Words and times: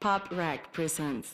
Pop 0.00 0.22
Rack 0.30 0.70
presents. 0.72 1.28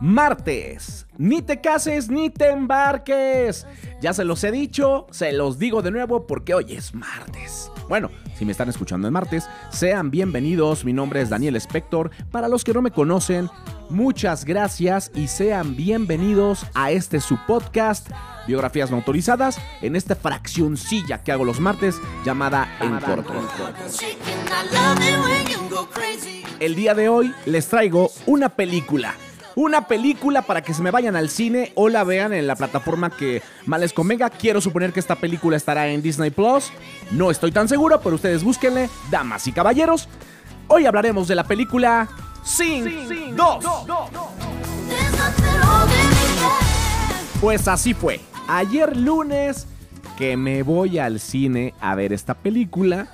Martes, 0.00 1.06
ni 1.16 1.42
te 1.42 1.60
cases 1.60 2.10
ni 2.10 2.28
te 2.28 2.50
embarques. 2.50 3.68
Ya 4.02 4.12
se 4.12 4.24
los 4.24 4.42
he 4.42 4.50
dicho, 4.50 5.06
se 5.12 5.32
los 5.32 5.60
digo 5.60 5.80
de 5.80 5.92
nuevo 5.92 6.26
porque 6.26 6.54
hoy 6.54 6.72
es 6.72 6.92
martes. 6.92 7.70
Bueno, 7.88 8.10
si 8.36 8.44
me 8.44 8.50
están 8.50 8.68
escuchando 8.68 9.06
en 9.06 9.14
martes, 9.14 9.48
sean 9.70 10.10
bienvenidos. 10.10 10.84
Mi 10.84 10.92
nombre 10.92 11.20
es 11.20 11.30
Daniel 11.30 11.54
Spector. 11.54 12.10
Para 12.32 12.48
los 12.48 12.64
que 12.64 12.74
no 12.74 12.82
me 12.82 12.90
conocen, 12.90 13.48
muchas 13.90 14.44
gracias 14.44 15.12
y 15.14 15.28
sean 15.28 15.76
bienvenidos 15.76 16.66
a 16.74 16.90
este 16.90 17.20
su 17.20 17.38
podcast, 17.46 18.10
Biografías 18.48 18.90
no 18.90 18.96
autorizadas, 18.96 19.60
en 19.82 19.94
esta 19.94 20.16
fraccioncilla 20.16 21.22
que 21.22 21.30
hago 21.30 21.44
los 21.44 21.60
martes 21.60 22.00
llamada 22.24 22.76
En 22.80 22.98
Corto. 22.98 23.32
El 26.60 26.74
día 26.74 26.94
de 26.94 27.08
hoy 27.08 27.34
les 27.46 27.68
traigo 27.68 28.10
una 28.26 28.48
película. 28.48 29.14
Una 29.56 29.86
película 29.86 30.42
para 30.42 30.62
que 30.62 30.74
se 30.74 30.82
me 30.82 30.90
vayan 30.90 31.14
al 31.14 31.28
cine 31.28 31.72
o 31.76 31.88
la 31.88 32.02
vean 32.02 32.32
en 32.32 32.46
la 32.46 32.56
plataforma 32.56 33.10
que 33.10 33.42
más 33.66 33.80
les 33.80 33.92
convenga. 33.92 34.30
Quiero 34.30 34.60
suponer 34.60 34.92
que 34.92 35.00
esta 35.00 35.16
película 35.16 35.56
estará 35.56 35.88
en 35.88 36.02
Disney 36.02 36.30
Plus. 36.30 36.72
No 37.12 37.30
estoy 37.30 37.52
tan 37.52 37.68
seguro, 37.68 38.00
pero 38.00 38.16
ustedes 38.16 38.42
búsquenle, 38.42 38.88
damas 39.10 39.46
y 39.46 39.52
caballeros. 39.52 40.08
Hoy 40.66 40.86
hablaremos 40.86 41.28
de 41.28 41.34
la 41.36 41.44
película 41.44 42.08
Sing, 42.42 43.36
2. 43.36 43.64
Pues 47.40 47.68
así 47.68 47.94
fue. 47.94 48.20
Ayer 48.48 48.96
lunes 48.96 49.66
que 50.18 50.36
me 50.36 50.62
voy 50.62 50.98
al 50.98 51.20
cine 51.20 51.74
a 51.80 51.94
ver 51.94 52.12
esta 52.12 52.34
película 52.34 53.08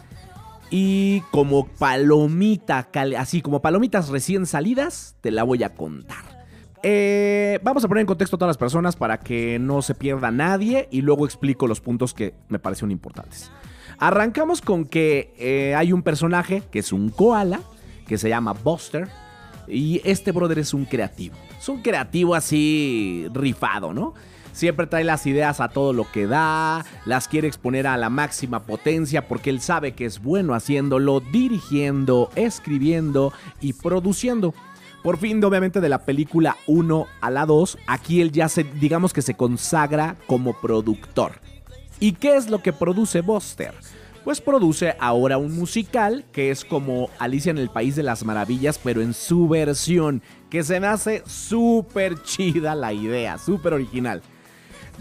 y 0.70 1.22
como 1.32 1.66
palomita, 1.66 2.88
así 3.18 3.42
como 3.42 3.60
palomitas 3.60 4.08
recién 4.08 4.46
salidas, 4.46 5.16
te 5.20 5.30
la 5.30 5.42
voy 5.42 5.62
a 5.64 5.74
contar. 5.74 6.40
Eh, 6.82 7.58
vamos 7.62 7.84
a 7.84 7.88
poner 7.88 8.00
en 8.02 8.06
contexto 8.06 8.36
a 8.36 8.38
todas 8.38 8.50
las 8.50 8.56
personas 8.56 8.96
para 8.96 9.18
que 9.18 9.58
no 9.58 9.82
se 9.82 9.94
pierda 9.94 10.30
nadie 10.30 10.88
y 10.90 11.02
luego 11.02 11.26
explico 11.26 11.66
los 11.66 11.80
puntos 11.80 12.14
que 12.14 12.34
me 12.48 12.58
parecieron 12.58 12.90
importantes. 12.90 13.50
Arrancamos 13.98 14.62
con 14.62 14.86
que 14.86 15.34
eh, 15.38 15.74
hay 15.74 15.92
un 15.92 16.02
personaje 16.02 16.62
que 16.70 16.78
es 16.78 16.92
un 16.92 17.10
koala, 17.10 17.60
que 18.06 18.16
se 18.16 18.30
llama 18.30 18.52
Buster, 18.52 19.08
y 19.68 20.00
este 20.04 20.32
brother 20.32 20.58
es 20.58 20.72
un 20.72 20.86
creativo. 20.86 21.36
Es 21.58 21.68
un 21.68 21.82
creativo 21.82 22.34
así 22.34 23.26
rifado, 23.34 23.92
¿no? 23.92 24.14
Siempre 24.52 24.86
trae 24.86 25.04
las 25.04 25.26
ideas 25.26 25.60
a 25.60 25.68
todo 25.68 25.92
lo 25.92 26.10
que 26.10 26.26
da, 26.26 26.84
las 27.04 27.28
quiere 27.28 27.48
exponer 27.48 27.86
a 27.86 27.96
la 27.96 28.10
máxima 28.10 28.60
potencia 28.60 29.28
porque 29.28 29.50
él 29.50 29.60
sabe 29.60 29.92
que 29.92 30.04
es 30.04 30.22
bueno 30.22 30.54
haciéndolo, 30.54 31.20
dirigiendo, 31.20 32.30
escribiendo 32.34 33.32
y 33.60 33.72
produciendo. 33.72 34.54
Por 35.02 35.16
fin, 35.16 35.42
obviamente, 35.42 35.80
de 35.80 35.88
la 35.88 36.04
película 36.04 36.56
1 36.66 37.06
a 37.22 37.30
la 37.30 37.46
2, 37.46 37.78
aquí 37.86 38.20
él 38.20 38.32
ya 38.32 38.48
se, 38.48 38.64
digamos 38.64 39.14
que 39.14 39.22
se 39.22 39.34
consagra 39.34 40.16
como 40.26 40.52
productor. 40.60 41.40
¿Y 42.00 42.12
qué 42.12 42.36
es 42.36 42.50
lo 42.50 42.62
que 42.62 42.72
produce 42.72 43.22
Buster? 43.22 43.72
Pues 44.24 44.42
produce 44.42 44.96
ahora 45.00 45.38
un 45.38 45.56
musical 45.56 46.26
que 46.32 46.50
es 46.50 46.66
como 46.66 47.08
Alicia 47.18 47.50
en 47.50 47.56
el 47.56 47.70
País 47.70 47.96
de 47.96 48.02
las 48.02 48.24
Maravillas, 48.24 48.78
pero 48.82 49.00
en 49.00 49.14
su 49.14 49.48
versión, 49.48 50.22
que 50.50 50.62
se 50.62 50.80
me 50.80 50.88
hace 50.88 51.22
súper 51.26 52.22
chida 52.22 52.74
la 52.74 52.92
idea, 52.92 53.38
súper 53.38 53.72
original. 53.72 54.20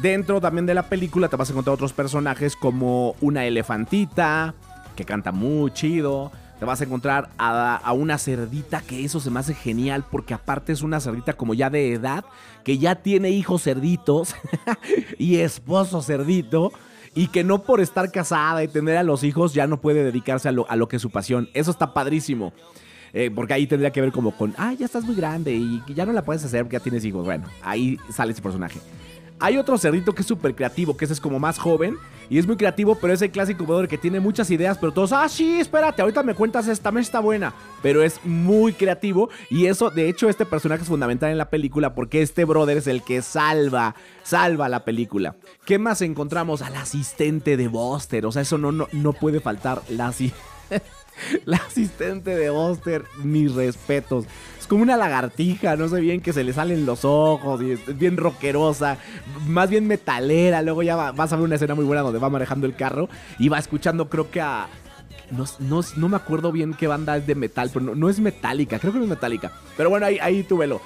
Dentro 0.01 0.39
también 0.39 0.65
de 0.65 0.73
la 0.73 0.83
película 0.83 1.27
te 1.27 1.35
vas 1.35 1.49
a 1.49 1.51
encontrar 1.51 1.73
otros 1.73 1.91
personajes 1.91 2.55
como 2.55 3.15
una 3.19 3.45
elefantita, 3.45 4.53
que 4.95 5.03
canta 5.03 5.33
muy 5.33 5.71
chido. 5.71 6.31
Te 6.57 6.65
vas 6.65 6.79
a 6.79 6.85
encontrar 6.85 7.29
a, 7.37 7.91
una 7.93 8.17
cerdita, 8.17 8.81
que 8.81 9.03
eso 9.03 9.19
se 9.19 9.29
me 9.29 9.39
hace 9.39 9.53
genial, 9.53 10.05
porque 10.09 10.33
aparte 10.33 10.71
es 10.71 10.83
una 10.83 11.01
cerdita 11.01 11.33
como 11.33 11.53
ya 11.53 11.69
de 11.69 11.93
edad, 11.93 12.23
que 12.63 12.77
ya 12.77 12.95
tiene 12.95 13.29
hijos 13.31 13.63
cerditos 13.63 14.35
y 15.17 15.37
esposo 15.37 16.01
cerdito, 16.01 16.71
y 17.13 17.27
que 17.27 17.43
no 17.43 17.63
por 17.63 17.81
estar 17.81 18.09
casada 18.11 18.63
y 18.63 18.69
tener 18.69 18.95
a 18.95 19.03
los 19.03 19.23
hijos 19.25 19.53
ya 19.53 19.67
no 19.67 19.81
puede 19.81 20.03
dedicarse 20.03 20.47
a 20.47 20.51
lo, 20.51 20.87
que 20.87 20.95
es 20.95 21.01
su 21.01 21.09
pasión. 21.09 21.49
Eso 21.53 21.71
está 21.71 21.93
padrísimo. 21.93 22.53
Eh, 23.11 23.31
porque 23.33 23.53
ahí 23.53 23.65
tendría 23.65 23.91
que 23.91 24.01
ver 24.01 24.11
como 24.11 24.37
con, 24.37 24.53
ah, 24.57 24.73
ya 24.73 24.85
estás 24.85 25.03
muy 25.03 25.15
grande 25.15 25.55
y 25.55 25.81
ya 25.93 26.05
no 26.05 26.13
la 26.13 26.23
puedes 26.23 26.45
hacer 26.45 26.61
porque 26.63 26.77
ya 26.77 26.83
tienes 26.83 27.03
hijos. 27.03 27.25
Bueno, 27.25 27.47
ahí 27.63 27.97
sale 28.11 28.33
ese 28.33 28.41
personaje. 28.41 28.79
Hay 29.39 29.57
otro 29.57 29.77
cerdito 29.77 30.13
que 30.13 30.21
es 30.21 30.27
súper 30.27 30.53
creativo, 30.53 30.97
que 30.97 31.05
ese 31.05 31.13
es 31.13 31.21
como 31.21 31.39
más 31.39 31.57
joven 31.57 31.97
y 32.29 32.37
es 32.37 32.45
muy 32.45 32.57
creativo, 32.57 32.95
pero 32.95 33.13
es 33.13 33.21
el 33.21 33.31
clásico 33.31 33.65
jugador 33.65 33.87
que 33.87 33.97
tiene 33.97 34.19
muchas 34.19 34.51
ideas, 34.51 34.77
pero 34.77 34.91
todos, 34.91 35.13
ah, 35.13 35.27
sí, 35.29 35.59
espérate, 35.59 36.01
ahorita 36.01 36.21
me 36.23 36.35
cuentas 36.35 36.67
esta, 36.67 36.83
también 36.83 37.03
está 37.03 37.19
buena. 37.19 37.53
Pero 37.81 38.03
es 38.03 38.19
muy 38.23 38.73
creativo 38.73 39.29
y 39.49 39.65
eso, 39.65 39.89
de 39.89 40.09
hecho, 40.09 40.29
este 40.29 40.45
personaje 40.45 40.83
es 40.83 40.89
fundamental 40.89 41.31
en 41.31 41.37
la 41.37 41.49
película 41.49 41.95
porque 41.95 42.21
este 42.21 42.45
brother 42.45 42.77
es 42.77 42.87
el 42.87 43.01
que 43.01 43.21
salva, 43.21 43.95
salva 44.23 44.69
la 44.69 44.83
película. 44.83 45.35
¿Qué 45.65 45.79
más 45.79 46.01
encontramos? 46.01 46.61
Al 46.61 46.75
asistente 46.75 47.57
de 47.57 47.67
Buster, 47.67 48.25
o 48.25 48.31
sea, 48.31 48.41
eso 48.41 48.57
no, 48.57 48.71
no, 48.71 48.87
no 48.91 49.13
puede 49.13 49.39
faltar. 49.39 49.81
La, 49.89 50.13
la 51.45 51.57
asistente 51.57 52.35
de 52.35 52.49
Buster, 52.49 53.05
mis 53.23 53.53
respetos 53.53 54.25
como 54.69 54.83
una 54.83 54.95
lagartija, 54.95 55.75
no 55.75 55.89
sé 55.89 55.99
bien 55.99 56.21
que 56.21 56.31
se 56.31 56.45
le 56.45 56.53
salen 56.53 56.85
los 56.85 57.03
ojos 57.03 57.61
y 57.61 57.71
es 57.71 57.97
bien 57.97 58.15
rockerosa, 58.15 58.97
más 59.47 59.69
bien 59.69 59.87
metalera. 59.87 60.61
Luego 60.61 60.83
ya 60.83 60.95
vas 61.11 61.33
a 61.33 61.35
ver 61.35 61.43
una 61.43 61.55
escena 61.55 61.75
muy 61.75 61.83
buena 61.83 62.03
donde 62.03 62.19
va 62.19 62.29
manejando 62.29 62.67
el 62.67 62.75
carro 62.75 63.09
y 63.39 63.49
va 63.49 63.57
escuchando, 63.57 64.07
creo 64.07 64.31
que 64.31 64.39
a. 64.39 64.69
No, 65.59 66.09
me 66.09 66.15
acuerdo 66.15 66.51
bien 66.51 66.73
qué 66.73 66.87
banda 66.87 67.17
es 67.17 67.27
de 67.27 67.35
metal, 67.35 67.69
pero 67.73 67.93
no, 67.93 68.09
es 68.09 68.19
metálica, 68.19 68.79
creo 68.79 68.93
que 68.93 68.99
no 68.99 69.03
es 69.03 69.09
metálica. 69.09 69.51
Pero 69.75 69.89
bueno, 69.89 70.05
ahí, 70.05 70.17
ahí 70.19 70.43
tú 70.43 70.57
velo. 70.57 70.81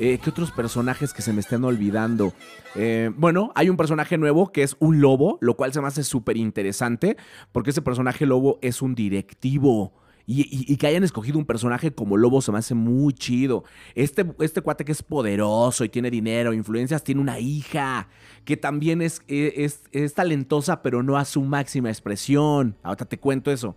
Eh, 0.00 0.20
¿Qué 0.22 0.30
otros 0.30 0.52
personajes 0.52 1.12
que 1.12 1.22
se 1.22 1.32
me 1.32 1.40
estén 1.40 1.64
olvidando? 1.64 2.32
Eh, 2.76 3.10
bueno, 3.16 3.50
hay 3.56 3.68
un 3.68 3.76
personaje 3.76 4.16
nuevo 4.16 4.52
que 4.52 4.62
es 4.62 4.76
un 4.78 5.00
lobo, 5.00 5.38
lo 5.40 5.56
cual 5.56 5.72
se 5.72 5.80
me 5.80 5.88
hace 5.88 6.04
súper 6.04 6.36
interesante 6.36 7.16
porque 7.50 7.70
ese 7.70 7.82
personaje 7.82 8.24
lobo 8.24 8.60
es 8.62 8.80
un 8.80 8.94
directivo. 8.94 9.92
Y, 10.30 10.76
que 10.76 10.86
hayan 10.86 11.04
escogido 11.04 11.38
un 11.38 11.46
personaje 11.46 11.90
como 11.90 12.18
Lobo 12.18 12.42
se 12.42 12.52
me 12.52 12.58
hace 12.58 12.74
muy 12.74 13.14
chido. 13.14 13.64
Este, 13.94 14.26
este 14.40 14.60
cuate 14.60 14.84
que 14.84 14.92
es 14.92 15.02
poderoso 15.02 15.84
y 15.84 15.88
tiene 15.88 16.10
dinero, 16.10 16.52
influencias, 16.52 17.02
tiene 17.02 17.22
una 17.22 17.38
hija 17.38 18.08
que 18.44 18.58
también 18.58 19.00
es, 19.00 19.22
es, 19.26 19.84
es 19.90 20.12
talentosa, 20.12 20.82
pero 20.82 21.02
no 21.02 21.16
a 21.16 21.24
su 21.24 21.40
máxima 21.40 21.88
expresión. 21.88 22.76
Ahorita 22.82 23.06
te 23.06 23.18
cuento 23.18 23.50
eso. 23.50 23.74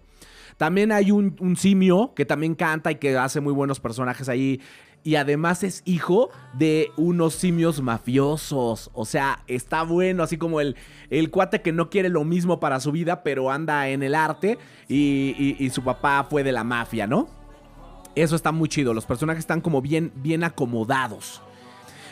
También 0.57 0.91
hay 0.91 1.09
un, 1.11 1.37
un, 1.39 1.55
simio 1.55 2.13
que 2.13 2.25
también 2.25 2.53
canta 2.53 2.91
y 2.91 2.95
que 2.95 3.17
hace 3.17 3.39
muy 3.39 3.53
buenos 3.53 3.79
personajes 3.79 4.27
ahí 4.27 4.59
y 5.03 5.15
además 5.15 5.63
es 5.63 5.81
hijo 5.85 6.29
de 6.53 6.91
unos 6.97 7.35
simios 7.35 7.81
mafiosos. 7.81 8.89
O 8.93 9.05
sea, 9.05 9.43
está 9.47 9.83
bueno, 9.83 10.23
así 10.23 10.37
como 10.37 10.61
el, 10.61 10.75
el 11.09 11.31
cuate 11.31 11.61
que 11.61 11.71
no 11.71 11.89
quiere 11.89 12.09
lo 12.09 12.23
mismo 12.23 12.59
para 12.59 12.79
su 12.79 12.91
vida, 12.91 13.23
pero 13.23 13.51
anda 13.51 13.89
en 13.89 14.03
el 14.03 14.15
arte 14.15 14.57
y, 14.87 15.55
y 15.59 15.69
su 15.69 15.83
papá 15.83 16.25
fue 16.29 16.43
de 16.43 16.51
la 16.51 16.63
mafia, 16.63 17.07
¿no? 17.07 17.27
Eso 18.15 18.35
está 18.35 18.51
muy 18.51 18.67
chido, 18.67 18.93
los 18.93 19.05
personajes 19.05 19.39
están 19.39 19.61
como 19.61 19.81
bien, 19.81 20.11
bien 20.15 20.43
acomodados. 20.43 21.41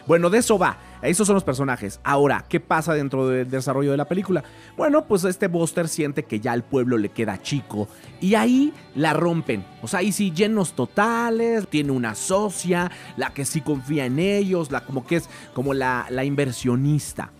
Bueno, 0.08 0.30
de 0.30 0.40
eso 0.40 0.58
va. 0.58 0.78
Esos 1.02 1.28
son 1.28 1.36
los 1.36 1.44
personajes. 1.44 2.00
Ahora, 2.04 2.46
¿qué 2.50 2.60
pasa 2.60 2.94
dentro 2.94 3.28
del 3.28 3.50
desarrollo 3.50 3.92
de 3.92 3.98
la 3.98 4.08
película? 4.08 4.44
Bueno, 4.76 5.06
pues 5.06 5.24
este 5.24 5.48
Buster 5.48 5.88
siente 5.88 6.24
que 6.24 6.40
ya 6.40 6.54
el 6.54 6.64
pueblo 6.64 6.98
le 6.98 7.10
queda 7.10 7.42
chico 7.42 7.88
y 8.20 8.36
ahí 8.36 8.74
la 8.96 9.14
rompen. 9.14 9.66
O 9.82 9.88
sea, 9.88 10.00
ahí 10.00 10.12
sí 10.12 10.32
llenos 10.32 10.74
totales, 10.74 11.68
tiene 11.68 11.92
una 11.92 12.16
socia, 12.16 12.92
la 13.18 13.34
que 13.34 13.46
sí 13.46 13.62
confía 13.62 14.06
en 14.06 14.20
ellos, 14.20 14.72
la 14.72 14.82
como 14.82 15.06
que 15.06 15.18
es 15.18 15.30
como 15.54 15.74
la, 15.74 16.06
la 16.10 16.26
inversionista. 16.26 17.32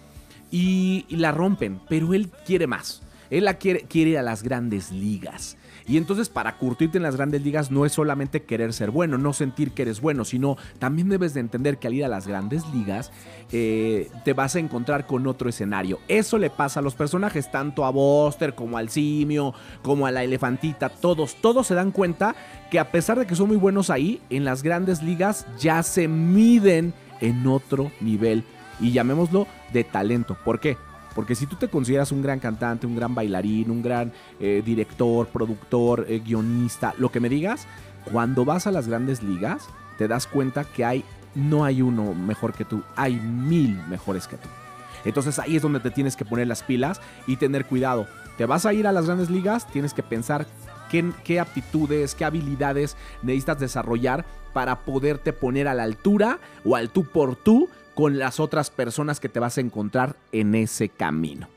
Y, 0.52 1.06
y, 1.10 1.18
la 1.18 1.32
rompen, 1.32 1.80
pero 1.88 2.14
él 2.16 2.30
quiere 2.46 2.66
más. 2.66 3.04
Él 3.30 3.48
quiere 3.58 4.10
ir 4.10 4.18
a 4.18 4.24
las 4.24 4.44
grandes 4.44 4.92
ligas. 4.92 5.58
Y 5.90 5.98
entonces 5.98 6.30
para 6.30 6.56
curtirte 6.58 6.98
en 6.98 7.04
las 7.04 7.16
grandes 7.16 7.42
ligas 7.42 7.72
no 7.72 7.84
es 7.84 7.94
solamente 7.94 8.44
querer 8.44 8.74
ser 8.74 8.92
bueno, 8.92 9.18
no 9.18 9.34
sentir 9.34 9.72
que 9.72 9.82
eres 9.82 10.02
bueno, 10.02 10.24
sino 10.24 10.56
también 10.78 11.10
debes 11.10 11.34
de 11.34 11.40
entender 11.40 11.80
que 11.80 11.88
al 11.88 11.96
ir 11.96 12.06
a 12.06 12.08
las 12.08 12.28
grandes 12.28 12.64
ligas 12.68 13.12
eh, 13.52 14.12
te 14.24 14.34
vas 14.34 14.56
a 14.56 14.60
encontrar 14.60 15.08
con 15.08 15.26
otro 15.26 15.50
escenario. 15.50 16.00
Eso 16.08 16.38
le 16.38 16.52
pasa 16.52 16.80
a 16.80 16.84
los 16.84 16.94
personajes, 16.94 17.50
tanto 17.52 17.86
a 17.86 17.90
Buster 17.90 18.54
como 18.54 18.78
al 18.78 18.90
simio, 18.90 19.56
como 19.82 20.06
a 20.06 20.12
la 20.12 20.24
elefantita, 20.24 20.90
todos, 20.90 21.36
todos 21.42 21.66
se 21.66 21.74
dan 21.74 21.92
cuenta 21.92 22.36
que 22.70 22.78
a 22.78 22.92
pesar 22.92 23.18
de 23.18 23.26
que 23.26 23.36
son 23.36 23.48
muy 23.48 23.58
buenos 23.58 23.90
ahí, 23.90 24.22
en 24.30 24.46
las 24.46 24.62
grandes 24.62 25.02
ligas 25.02 25.48
ya 25.58 25.82
se 25.82 26.08
miden 26.08 26.94
en 27.20 27.48
otro 27.48 27.92
nivel. 28.00 28.44
Y 28.80 28.92
llamémoslo 28.92 29.48
de 29.74 29.84
talento. 29.84 30.38
¿Por 30.46 30.60
qué? 30.60 30.78
Porque 31.20 31.36
si 31.36 31.48
tú 31.48 31.58
te 31.58 31.68
consideras 31.68 32.14
un 32.14 32.22
gran 32.22 32.40
cantante, 32.40 32.88
un 32.88 32.96
gran 32.96 33.14
bailarín, 33.14 33.70
un 33.70 33.82
gran 33.82 34.14
eh, 34.40 34.64
director, 34.66 35.28
productor, 35.28 36.06
eh, 36.08 36.22
guionista, 36.26 36.94
lo 36.98 37.12
que 37.12 37.20
me 37.20 37.28
digas, 37.28 37.68
cuando 38.10 38.46
vas 38.46 38.68
a 38.68 38.72
las 38.72 38.88
grandes 38.88 39.22
ligas, 39.22 39.68
te 39.98 40.08
das 40.08 40.28
cuenta 40.28 40.64
que 40.64 40.86
hay, 40.86 41.04
no 41.36 41.66
hay 41.66 41.82
uno 41.82 42.14
mejor 42.14 42.54
que 42.54 42.64
tú, 42.64 42.84
hay 42.96 43.20
mil 43.20 43.78
mejores 43.90 44.30
que 44.30 44.38
tú. 44.38 44.48
Entonces 45.04 45.38
ahí 45.40 45.58
es 45.58 45.62
donde 45.62 45.82
te 45.82 45.92
tienes 45.92 46.16
que 46.16 46.24
poner 46.24 46.48
las 46.48 46.64
pilas 46.64 47.02
y 47.28 47.36
tener 47.36 47.66
cuidado. 47.66 48.08
Te 48.38 48.46
vas 48.46 48.66
a 48.66 48.72
ir 48.72 48.88
a 48.88 48.94
las 48.94 49.06
grandes 49.06 49.30
ligas, 49.30 49.68
tienes 49.68 49.94
que 49.94 50.04
pensar 50.04 50.48
qué, 50.90 51.12
qué 51.26 51.42
aptitudes, 51.42 52.16
qué 52.16 52.24
habilidades 52.24 52.96
necesitas 53.24 53.60
desarrollar 53.60 54.24
para 54.54 54.80
poderte 54.86 55.34
poner 55.34 55.68
a 55.68 55.74
la 55.74 55.84
altura 55.84 56.40
o 56.64 56.78
al 56.78 56.92
tú 56.92 57.04
por 57.04 57.36
tú 57.36 57.68
con 58.00 58.18
las 58.18 58.40
otras 58.40 58.70
personas 58.70 59.20
que 59.20 59.28
te 59.28 59.42
vas 59.42 59.58
a 59.58 59.62
encontrar 59.62 60.16
en 60.32 60.56
ese 60.56 60.88
camino. 60.88 61.50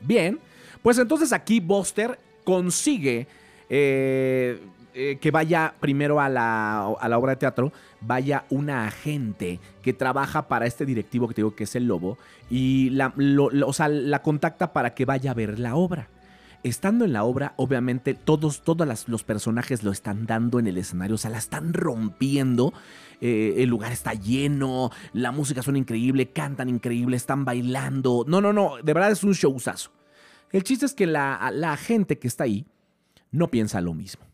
Bien, 0.00 0.38
pues 0.80 0.96
entonces 0.96 1.32
aquí 1.32 1.58
Buster 1.58 2.20
consigue 2.44 3.26
eh, 3.68 4.62
eh, 4.94 5.18
que 5.20 5.32
vaya 5.32 5.74
primero 5.80 6.20
a 6.20 6.28
la, 6.28 6.86
a 7.00 7.08
la 7.08 7.18
obra 7.18 7.32
de 7.32 7.38
teatro, 7.38 7.72
vaya 8.00 8.44
una 8.48 8.86
agente 8.86 9.58
que 9.82 9.92
trabaja 9.92 10.46
para 10.46 10.66
este 10.66 10.86
directivo 10.86 11.26
que 11.26 11.34
te 11.34 11.40
digo 11.40 11.56
que 11.56 11.64
es 11.64 11.74
el 11.74 11.88
lobo 11.88 12.16
y 12.48 12.90
la, 12.90 13.12
o 13.66 13.72
sea, 13.72 13.88
la 13.88 14.22
contacta 14.22 14.72
para 14.72 14.94
que 14.94 15.04
vaya 15.04 15.32
a 15.32 15.34
ver 15.34 15.58
la 15.58 15.74
obra. 15.74 16.08
Estando 16.64 17.04
en 17.04 17.12
la 17.12 17.24
obra, 17.24 17.54
obviamente 17.56 18.14
todos, 18.14 18.62
todos 18.62 19.08
los 19.08 19.24
personajes 19.24 19.84
lo 19.84 19.92
están 19.92 20.26
dando 20.26 20.58
en 20.58 20.66
el 20.66 20.76
escenario, 20.76 21.14
o 21.14 21.18
sea, 21.18 21.30
la 21.30 21.38
están 21.38 21.72
rompiendo. 21.72 22.72
Eh, 23.20 23.54
el 23.58 23.68
lugar 23.68 23.92
está 23.92 24.14
lleno, 24.14 24.90
la 25.12 25.32
música 25.32 25.62
suena 25.62 25.78
increíble, 25.78 26.30
cantan 26.30 26.68
increíble, 26.68 27.16
están 27.16 27.44
bailando. 27.44 28.24
No, 28.26 28.40
no, 28.40 28.52
no, 28.52 28.76
de 28.82 28.92
verdad 28.92 29.10
es 29.12 29.22
un 29.22 29.32
showzazo. 29.32 29.90
El 30.50 30.64
chiste 30.64 30.86
es 30.86 30.94
que 30.94 31.06
la, 31.06 31.50
la 31.52 31.76
gente 31.76 32.18
que 32.18 32.28
está 32.28 32.44
ahí 32.44 32.66
no 33.30 33.48
piensa 33.48 33.80
lo 33.80 33.94
mismo. 33.94 34.24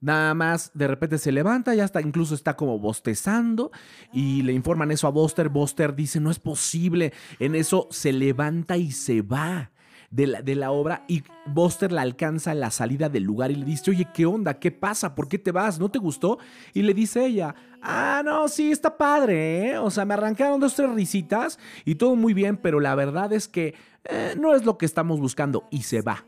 Nada 0.00 0.34
más 0.34 0.72
de 0.74 0.88
repente 0.88 1.16
se 1.18 1.30
levanta, 1.30 1.74
ya 1.76 1.84
está, 1.84 2.00
incluso 2.00 2.34
está 2.34 2.56
como 2.56 2.78
bostezando 2.80 3.70
y 4.12 4.42
le 4.42 4.52
informan 4.52 4.90
eso 4.90 5.06
a 5.06 5.10
Buster. 5.10 5.48
Buster 5.48 5.94
dice, 5.94 6.18
no 6.18 6.32
es 6.32 6.40
posible. 6.40 7.12
En 7.38 7.54
eso 7.54 7.86
se 7.90 8.12
levanta 8.12 8.76
y 8.76 8.90
se 8.90 9.22
va 9.22 9.70
de 10.12 10.54
la, 10.54 10.70
obra 10.70 11.04
y 11.08 11.24
Buster 11.46 11.90
la 11.90 12.02
alcanza 12.02 12.52
a 12.52 12.54
la 12.54 12.70
salida 12.70 13.08
del 13.08 13.24
lugar 13.24 13.50
y 13.50 13.56
le 13.56 13.64
dice, 13.64 13.90
oye, 13.90 14.06
¿qué 14.12 14.26
onda? 14.26 14.54
¿Qué 14.60 14.70
pasa? 14.70 15.14
¿Por 15.14 15.26
qué 15.26 15.38
te 15.38 15.50
vas? 15.50 15.80
¿No 15.80 15.90
te 15.90 15.98
gustó? 15.98 16.38
Y 16.74 16.82
le 16.82 16.92
dice 16.92 17.24
ella, 17.24 17.54
ah, 17.80 18.22
no, 18.24 18.46
sí, 18.48 18.70
está 18.70 18.96
padre, 18.96 19.70
¿eh? 19.70 19.78
O 19.78 19.90
sea, 19.90 20.04
me 20.04 20.14
arrancaron 20.14 20.60
dos, 20.60 20.74
tres 20.74 20.90
risitas 20.90 21.58
y 21.84 21.94
todo 21.94 22.14
muy 22.14 22.34
bien, 22.34 22.58
pero 22.58 22.78
la 22.78 22.94
verdad 22.94 23.32
es 23.32 23.48
que 23.48 23.74
eh, 24.04 24.34
no 24.38 24.54
es 24.54 24.64
lo 24.64 24.76
que 24.76 24.86
estamos 24.86 25.18
buscando 25.18 25.66
y 25.70 25.82
se 25.82 26.02
va. 26.02 26.26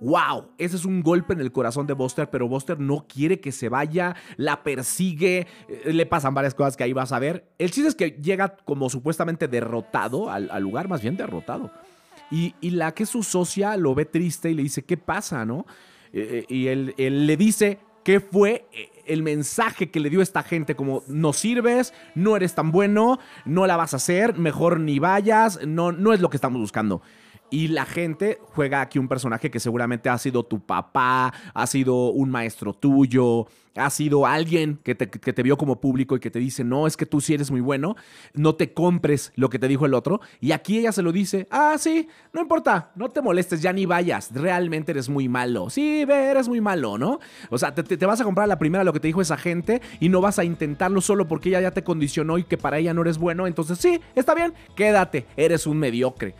¡Wow! 0.00 0.52
Ese 0.56 0.76
es 0.76 0.86
un 0.86 1.02
golpe 1.02 1.34
en 1.34 1.40
el 1.40 1.52
corazón 1.52 1.86
de 1.86 1.92
Buster, 1.92 2.30
pero 2.30 2.48
Buster 2.48 2.80
no 2.80 3.06
quiere 3.06 3.38
que 3.38 3.52
se 3.52 3.68
vaya, 3.68 4.16
la 4.36 4.62
persigue, 4.62 5.46
eh, 5.68 5.92
le 5.92 6.06
pasan 6.06 6.32
varias 6.32 6.54
cosas 6.54 6.76
que 6.76 6.84
ahí 6.84 6.94
vas 6.94 7.12
a 7.12 7.18
ver. 7.18 7.52
El 7.58 7.70
chiste 7.70 7.88
es 7.88 7.94
que 7.94 8.12
llega 8.12 8.56
como 8.64 8.88
supuestamente 8.88 9.46
derrotado 9.46 10.30
al, 10.30 10.48
lugar, 10.62 10.88
más 10.88 11.02
bien 11.02 11.18
derrotado. 11.18 11.70
Y, 12.30 12.54
la 12.70 12.92
que 12.92 13.02
es 13.02 13.08
su 13.08 13.22
socia 13.22 13.76
lo 13.76 13.94
ve 13.94 14.04
triste 14.04 14.50
y 14.50 14.54
le 14.54 14.62
dice, 14.62 14.82
¿qué 14.82 14.96
pasa, 14.96 15.44
no? 15.44 15.66
Eh, 16.12 16.44
eh, 16.48 16.54
y 16.54 16.66
él, 16.68 16.94
le 16.96 17.36
dice, 17.36 17.78
¿qué 18.04 18.20
fue 18.20 18.66
el 19.06 19.22
mensaje 19.22 19.90
que 19.90 20.00
le 20.00 20.10
dio 20.10 20.22
esta 20.22 20.42
gente? 20.42 20.76
Como, 20.76 21.02
no 21.08 21.32
sirves, 21.32 21.92
no 22.14 22.36
eres 22.36 22.54
tan 22.54 22.70
bueno, 22.70 23.18
no 23.44 23.66
la 23.66 23.76
vas 23.76 23.94
a 23.94 23.96
hacer, 23.96 24.38
mejor 24.38 24.78
ni 24.78 24.98
vayas, 24.98 25.66
no, 25.66 25.92
no 25.92 26.12
es 26.12 26.20
lo 26.20 26.30
que 26.30 26.36
estamos 26.36 26.60
buscando. 26.60 27.02
Y 27.50 27.68
la 27.68 27.84
gente 27.84 28.38
juega 28.54 28.80
aquí 28.80 28.98
un 28.98 29.08
personaje 29.08 29.50
que 29.50 29.60
seguramente 29.60 30.08
ha 30.08 30.18
sido 30.18 30.44
tu 30.44 30.60
papá, 30.60 31.32
ha 31.52 31.66
sido 31.66 32.10
un 32.10 32.30
maestro 32.30 32.72
tuyo, 32.74 33.46
ha 33.76 33.90
sido 33.90 34.26
alguien 34.26 34.78
que 34.82 34.94
te, 34.94 35.42
vio 35.42 35.56
como 35.56 35.80
público 35.80 36.16
y 36.16 36.20
que 36.20 36.30
te 36.30 36.38
dice, 36.38 36.64
no, 36.64 36.86
es 36.86 36.96
que 36.96 37.06
tú 37.06 37.20
sí 37.20 37.34
eres 37.34 37.50
muy 37.50 37.60
bueno, 37.60 37.96
no 38.34 38.54
te 38.54 38.72
compres 38.72 39.32
lo 39.36 39.48
que 39.48 39.58
te 39.58 39.68
dijo 39.68 39.86
el 39.86 39.94
otro. 39.94 40.20
Y 40.40 40.52
aquí 40.52 40.78
ella 40.78 40.92
se 40.92 41.02
lo 41.02 41.12
dice, 41.12 41.46
ah, 41.50 41.76
sí, 41.78 42.08
no 42.32 42.40
importa, 42.40 42.92
no 42.96 43.08
te 43.08 43.20
molestes, 43.22 43.62
ya 43.62 43.72
ni 43.72 43.86
vayas, 43.86 44.30
realmente 44.32 44.92
eres 44.92 45.08
muy 45.08 45.28
malo. 45.28 45.70
Sí, 45.70 46.04
ve, 46.04 46.30
eres 46.30 46.48
muy 46.48 46.60
malo, 46.60 46.98
¿no? 46.98 47.20
O 47.50 47.58
sea, 47.58 47.74
te, 47.74 47.82
te 47.82 48.06
vas 48.06 48.20
a 48.20 48.24
comprar 48.24 48.48
la 48.48 48.58
primera 48.58 48.84
lo 48.84 48.92
que 48.92 49.00
te 49.00 49.08
dijo 49.08 49.22
esa 49.22 49.36
gente 49.36 49.80
y 50.00 50.08
no 50.08 50.20
vas 50.20 50.38
a 50.38 50.44
intentarlo 50.44 51.00
solo 51.00 51.26
porque 51.28 51.48
ella 51.50 51.60
ya 51.60 51.70
te 51.70 51.84
condicionó 51.84 52.38
y 52.38 52.44
que 52.44 52.58
para 52.58 52.78
ella 52.78 52.94
no 52.94 53.02
eres 53.02 53.18
bueno. 53.18 53.46
Entonces, 53.46 53.78
sí, 53.78 54.00
está 54.14 54.34
bien, 54.34 54.52
quédate, 54.74 55.26
eres 55.36 55.66
un 55.66 55.78
mediocre. 55.78 56.34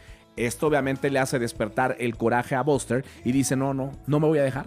Esto 0.47 0.67
obviamente 0.67 1.11
le 1.11 1.19
hace 1.19 1.39
despertar 1.39 1.97
el 1.99 2.17
coraje 2.17 2.55
a 2.55 2.63
Buster 2.63 3.05
y 3.25 3.33
dice, 3.33 3.57
no, 3.57 3.75
no, 3.75 3.93
no 4.07 4.21
me 4.21 4.27
voy 4.27 4.39
a 4.39 4.43
dejar, 4.43 4.67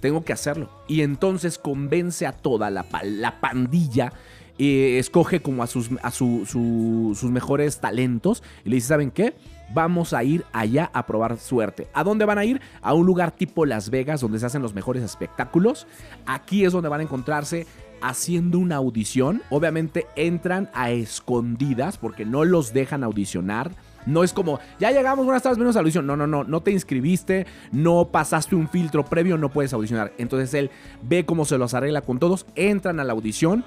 tengo 0.00 0.24
que 0.24 0.32
hacerlo. 0.32 0.70
Y 0.88 1.02
entonces 1.02 1.58
convence 1.58 2.26
a 2.26 2.32
toda 2.32 2.70
la, 2.70 2.86
la 3.02 3.40
pandilla 3.40 4.12
y 4.56 4.96
escoge 4.96 5.40
como 5.40 5.62
a, 5.62 5.66
sus, 5.66 5.90
a 6.02 6.10
sus 6.10 7.24
mejores 7.24 7.80
talentos 7.80 8.42
y 8.64 8.70
le 8.70 8.76
dice, 8.76 8.88
¿saben 8.88 9.10
qué? 9.10 9.34
Vamos 9.72 10.12
a 10.12 10.22
ir 10.22 10.44
allá 10.52 10.90
a 10.92 11.06
probar 11.06 11.38
suerte. 11.38 11.88
¿A 11.94 12.04
dónde 12.04 12.24
van 12.24 12.38
a 12.38 12.44
ir? 12.44 12.60
A 12.82 12.94
un 12.94 13.06
lugar 13.06 13.32
tipo 13.32 13.66
Las 13.66 13.90
Vegas 13.90 14.20
donde 14.20 14.38
se 14.38 14.46
hacen 14.46 14.62
los 14.62 14.74
mejores 14.74 15.02
espectáculos. 15.02 15.86
Aquí 16.26 16.64
es 16.64 16.72
donde 16.72 16.88
van 16.88 17.00
a 17.00 17.04
encontrarse 17.04 17.66
haciendo 18.00 18.58
una 18.58 18.76
audición. 18.76 19.42
Obviamente 19.50 20.06
entran 20.14 20.70
a 20.74 20.90
escondidas 20.90 21.98
porque 21.98 22.24
no 22.24 22.44
los 22.44 22.72
dejan 22.72 23.02
audicionar 23.02 23.72
no 24.06 24.24
es 24.24 24.32
como, 24.32 24.60
ya 24.78 24.90
llegamos, 24.90 25.24
buenas 25.24 25.42
tardes, 25.42 25.58
menos 25.58 25.76
audición. 25.76 26.06
No, 26.06 26.16
no, 26.16 26.26
no, 26.26 26.44
no 26.44 26.60
te 26.60 26.70
inscribiste, 26.70 27.46
no 27.72 28.08
pasaste 28.10 28.54
un 28.54 28.68
filtro 28.68 29.04
previo, 29.04 29.38
no 29.38 29.50
puedes 29.50 29.72
audicionar. 29.72 30.12
Entonces 30.18 30.52
él 30.54 30.70
ve 31.02 31.24
cómo 31.24 31.44
se 31.44 31.58
los 31.58 31.74
arregla 31.74 32.02
con 32.02 32.18
todos, 32.18 32.46
entran 32.54 33.00
a 33.00 33.04
la 33.04 33.12
audición. 33.12 33.64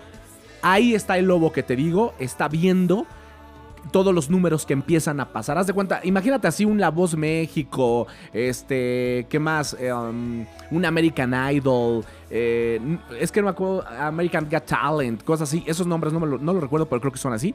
Ahí 0.62 0.95
está 0.95 1.18
el 1.18 1.25
lobo 1.25 1.51
que 1.51 1.63
te 1.63 1.75
digo, 1.75 2.13
está 2.19 2.48
viendo 2.48 3.06
todos 3.92 4.13
los 4.13 4.30
números 4.30 4.66
que 4.66 4.74
empiezan 4.74 5.19
a 5.19 5.31
pasar. 5.31 5.57
Haz 5.57 5.68
de 5.68 5.74
cuenta, 5.74 6.01
imagínate 6.04 6.48
así 6.48 6.66
un 6.66 6.80
La 6.80 6.90
Voz 6.90 7.16
México, 7.16 8.07
este, 8.33 9.25
¿qué 9.30 9.40
más? 9.40 9.75
Eh, 9.80 9.94
um, 9.94 10.45
un 10.72 10.86
American 10.86 11.33
Idol, 11.54 12.04
eh, 12.30 12.80
es 13.19 13.31
que 13.31 13.42
no 13.42 13.45
me 13.45 13.51
acuerdo, 13.51 13.86
American 13.88 14.48
Got 14.50 14.66
Talent, 14.66 15.24
cosas 15.24 15.50
así. 15.50 15.63
Esos 15.66 15.88
nombres 15.88 16.13
no, 16.13 16.19
no 16.19 16.54
los 16.54 16.62
recuerdo, 16.62 16.88
pero 16.88 17.00
creo 17.00 17.13
que 17.13 17.19
son 17.19 17.33
así. 17.33 17.54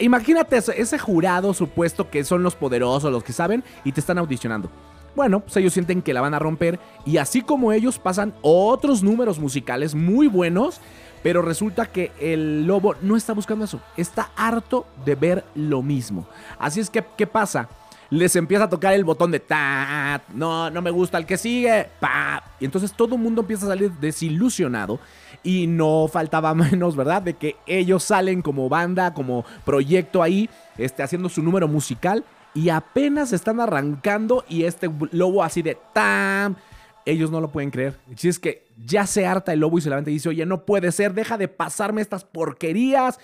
Imagínate 0.00 0.56
ese 0.56 0.98
jurado 0.98 1.54
supuesto 1.54 2.10
que 2.10 2.24
son 2.24 2.42
los 2.42 2.54
poderosos, 2.54 3.10
los 3.10 3.24
que 3.24 3.32
saben, 3.32 3.64
y 3.84 3.92
te 3.92 4.00
están 4.00 4.18
audicionando. 4.18 4.70
Bueno, 5.14 5.40
pues 5.40 5.56
ellos 5.56 5.72
sienten 5.72 6.02
que 6.02 6.14
la 6.14 6.20
van 6.20 6.34
a 6.34 6.38
romper 6.38 6.78
y 7.04 7.16
así 7.16 7.42
como 7.42 7.72
ellos 7.72 7.98
pasan 7.98 8.34
otros 8.40 9.02
números 9.02 9.38
musicales 9.40 9.94
muy 9.94 10.28
buenos, 10.28 10.80
pero 11.22 11.42
resulta 11.42 11.86
que 11.86 12.12
el 12.20 12.66
lobo 12.66 12.94
no 13.02 13.16
está 13.16 13.32
buscando 13.32 13.64
eso, 13.64 13.80
está 13.96 14.30
harto 14.36 14.86
de 15.04 15.16
ver 15.16 15.44
lo 15.56 15.82
mismo. 15.82 16.28
Así 16.58 16.78
es 16.78 16.88
que, 16.88 17.04
¿qué 17.16 17.26
pasa? 17.26 17.68
Les 18.10 18.34
empieza 18.36 18.64
a 18.64 18.68
tocar 18.70 18.94
el 18.94 19.04
botón 19.04 19.30
de 19.30 19.40
ta, 19.40 20.22
no, 20.32 20.70
no 20.70 20.80
me 20.80 20.90
gusta 20.90 21.18
el 21.18 21.26
que 21.26 21.36
sigue, 21.36 21.88
pa. 22.00 22.42
Y 22.58 22.64
entonces 22.64 22.92
todo 22.92 23.16
el 23.16 23.20
mundo 23.20 23.42
empieza 23.42 23.66
a 23.66 23.68
salir 23.68 23.92
desilusionado 23.92 24.98
y 25.42 25.66
no 25.66 26.08
faltaba 26.08 26.54
menos, 26.54 26.96
¿verdad? 26.96 27.22
De 27.22 27.34
que 27.34 27.56
ellos 27.66 28.02
salen 28.04 28.42
como 28.42 28.68
banda, 28.68 29.12
como 29.12 29.44
proyecto 29.64 30.22
ahí, 30.22 30.48
este, 30.78 31.02
haciendo 31.02 31.28
su 31.28 31.42
número 31.42 31.68
musical 31.68 32.24
y 32.54 32.70
apenas 32.70 33.32
están 33.32 33.60
arrancando 33.60 34.44
y 34.48 34.64
este 34.64 34.90
lobo 35.12 35.42
así 35.42 35.62
de 35.62 35.78
¡tam! 35.92 36.56
Ellos 37.04 37.30
no 37.30 37.40
lo 37.40 37.48
pueden 37.48 37.70
creer. 37.70 37.98
Si 38.16 38.28
es 38.28 38.38
que 38.38 38.66
ya 38.84 39.06
se 39.06 39.26
harta 39.26 39.52
el 39.52 39.60
lobo 39.60 39.78
y 39.78 39.82
y 39.82 40.04
dice, 40.04 40.28
oye, 40.28 40.44
no 40.44 40.64
puede 40.64 40.92
ser, 40.92 41.14
deja 41.14 41.38
de 41.38 41.48
pasarme 41.48 42.02
estas 42.02 42.24
porquerías. 42.24 43.18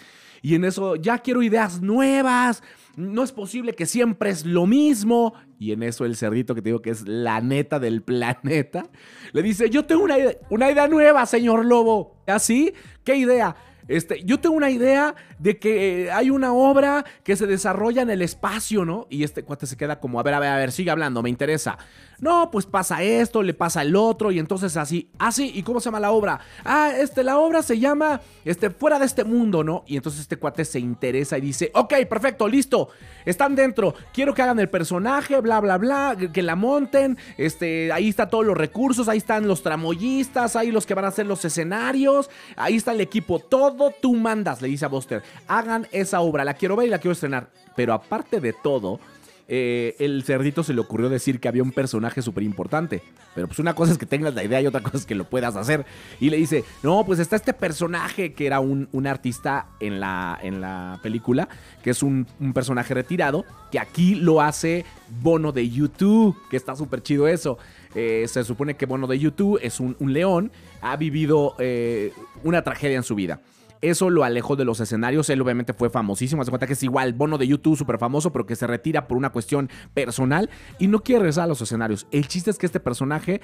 Y 0.44 0.56
en 0.56 0.66
eso 0.66 0.96
ya 0.96 1.16
quiero 1.16 1.42
ideas 1.42 1.80
nuevas 1.80 2.62
no 2.96 3.22
es 3.22 3.32
posible 3.32 3.72
que 3.72 3.86
siempre 3.86 4.28
es 4.28 4.44
lo 4.44 4.66
mismo. 4.66 5.32
Y 5.58 5.72
en 5.72 5.82
eso 5.82 6.04
el 6.04 6.16
cerdito 6.16 6.54
que 6.54 6.60
te 6.60 6.68
digo 6.68 6.82
que 6.82 6.90
es 6.90 7.08
la 7.08 7.40
neta 7.40 7.80
del 7.80 8.02
planeta, 8.04 8.84
le 9.32 9.42
dice, 9.42 9.70
yo 9.70 9.86
tengo 9.86 10.04
una, 10.04 10.16
una 10.50 10.70
idea 10.70 10.86
nueva, 10.86 11.24
señor 11.24 11.64
lobo. 11.64 12.22
¿Así? 12.26 12.74
¿Qué 13.04 13.16
idea? 13.16 13.56
Este, 13.88 14.22
yo 14.24 14.40
tengo 14.40 14.56
una 14.56 14.70
idea 14.70 15.14
de 15.38 15.58
que 15.58 16.10
hay 16.12 16.30
una 16.30 16.52
obra 16.52 17.04
que 17.22 17.36
se 17.36 17.46
desarrolla 17.46 18.02
en 18.02 18.10
el 18.10 18.22
espacio, 18.22 18.84
¿no? 18.84 19.06
Y 19.10 19.24
este 19.24 19.42
cuate 19.42 19.66
se 19.66 19.76
queda 19.76 20.00
como, 20.00 20.18
a 20.20 20.22
ver, 20.22 20.34
a 20.34 20.40
ver, 20.40 20.50
a 20.50 20.56
ver, 20.56 20.72
sigue 20.72 20.90
hablando, 20.90 21.22
me 21.22 21.30
interesa. 21.30 21.78
No, 22.20 22.50
pues 22.50 22.64
pasa 22.64 23.02
esto, 23.02 23.42
le 23.42 23.54
pasa 23.54 23.82
el 23.82 23.96
otro, 23.96 24.30
y 24.30 24.38
entonces 24.38 24.76
así, 24.76 25.10
así, 25.18 25.52
ah, 25.54 25.58
¿y 25.58 25.62
cómo 25.62 25.80
se 25.80 25.86
llama 25.86 26.00
la 26.00 26.12
obra? 26.12 26.40
Ah, 26.64 26.92
este, 26.96 27.22
la 27.24 27.38
obra 27.38 27.62
se 27.62 27.78
llama, 27.78 28.20
este, 28.44 28.70
fuera 28.70 28.98
de 28.98 29.06
este 29.06 29.24
mundo, 29.24 29.64
¿no? 29.64 29.84
Y 29.86 29.96
entonces 29.96 30.22
este 30.22 30.36
cuate 30.36 30.64
se 30.64 30.78
interesa 30.78 31.36
y 31.36 31.40
dice, 31.42 31.70
ok, 31.74 31.94
perfecto, 32.08 32.48
listo, 32.48 32.88
están 33.24 33.54
dentro, 33.54 33.94
quiero 34.12 34.32
que 34.32 34.42
hagan 34.42 34.58
el 34.58 34.70
personaje, 34.70 35.40
bla, 35.40 35.60
bla, 35.60 35.76
bla, 35.76 36.16
que 36.32 36.42
la 36.42 36.56
monten, 36.56 37.18
este, 37.36 37.92
ahí 37.92 38.08
están 38.08 38.30
todos 38.30 38.46
los 38.46 38.56
recursos, 38.56 39.08
ahí 39.08 39.18
están 39.18 39.48
los 39.48 39.62
tramoyistas, 39.62 40.56
ahí 40.56 40.70
los 40.70 40.86
que 40.86 40.94
van 40.94 41.04
a 41.04 41.08
hacer 41.08 41.26
los 41.26 41.44
escenarios, 41.44 42.30
ahí 42.56 42.76
está 42.76 42.92
el 42.92 43.00
equipo, 43.00 43.38
todo 43.38 43.73
tú 44.00 44.14
mandas, 44.14 44.62
le 44.62 44.68
dice 44.68 44.84
a 44.84 44.88
Buster, 44.88 45.22
hagan 45.48 45.86
esa 45.92 46.20
obra, 46.20 46.44
la 46.44 46.54
quiero 46.54 46.76
ver 46.76 46.86
y 46.86 46.90
la 46.90 46.98
quiero 46.98 47.12
estrenar. 47.12 47.48
Pero 47.76 47.92
aparte 47.92 48.40
de 48.40 48.52
todo, 48.52 49.00
eh, 49.46 49.94
el 49.98 50.22
cerdito 50.24 50.62
se 50.62 50.72
le 50.72 50.80
ocurrió 50.80 51.10
decir 51.10 51.38
que 51.38 51.48
había 51.48 51.62
un 51.62 51.72
personaje 51.72 52.22
súper 52.22 52.44
importante. 52.44 53.02
Pero 53.34 53.46
pues 53.46 53.58
una 53.58 53.74
cosa 53.74 53.92
es 53.92 53.98
que 53.98 54.06
tengas 54.06 54.34
la 54.34 54.44
idea 54.44 54.60
y 54.60 54.66
otra 54.66 54.80
cosa 54.80 54.96
es 54.96 55.06
que 55.06 55.14
lo 55.14 55.24
puedas 55.24 55.56
hacer. 55.56 55.84
Y 56.20 56.30
le 56.30 56.36
dice, 56.36 56.64
no, 56.82 57.04
pues 57.04 57.18
está 57.18 57.36
este 57.36 57.52
personaje 57.52 58.32
que 58.32 58.46
era 58.46 58.60
un, 58.60 58.88
artista 59.06 59.66
en 59.80 60.00
la, 60.00 60.38
en 60.42 60.60
la 60.60 60.98
película, 61.02 61.48
que 61.82 61.90
es 61.90 62.02
un, 62.02 62.26
personaje 62.54 62.94
retirado, 62.94 63.44
que 63.70 63.78
aquí 63.78 64.14
lo 64.14 64.40
hace 64.40 64.84
Bono 65.20 65.52
de 65.52 65.68
YouTube, 65.68 66.36
que 66.48 66.56
está 66.56 66.74
súper 66.74 67.02
chido 67.02 67.28
eso. 67.28 67.58
Eh, 67.94 68.24
se 68.28 68.44
supone 68.44 68.74
que 68.74 68.86
Bono 68.86 69.06
de 69.06 69.18
YouTube 69.18 69.58
es 69.62 69.80
un, 69.80 69.96
león, 70.00 70.52
ha 70.80 70.96
vivido 70.96 71.54
eh, 71.58 72.12
una 72.44 72.62
tragedia 72.62 72.96
en 72.96 73.02
su 73.02 73.14
vida. 73.14 73.40
Eso 73.84 74.08
lo 74.08 74.24
alejó 74.24 74.56
de 74.56 74.64
los 74.64 74.80
escenarios. 74.80 75.28
Él 75.28 75.42
obviamente 75.42 75.74
fue 75.74 75.90
famosísimo. 75.90 76.40
Hace 76.40 76.50
cuenta 76.50 76.66
que 76.66 76.72
es 76.72 76.82
igual, 76.82 77.12
bono 77.12 77.36
de 77.36 77.46
YouTube, 77.46 77.76
súper 77.76 77.98
famoso, 77.98 78.32
pero 78.32 78.46
que 78.46 78.56
se 78.56 78.66
retira 78.66 79.06
por 79.06 79.18
una 79.18 79.28
cuestión 79.28 79.68
personal 79.92 80.48
y 80.78 80.86
no 80.86 81.00
quiere 81.00 81.18
regresar 81.18 81.44
a 81.44 81.48
los 81.48 81.60
escenarios. 81.60 82.06
El 82.10 82.26
chiste 82.26 82.50
es 82.50 82.56
que 82.56 82.64
este 82.64 82.80
personaje, 82.80 83.42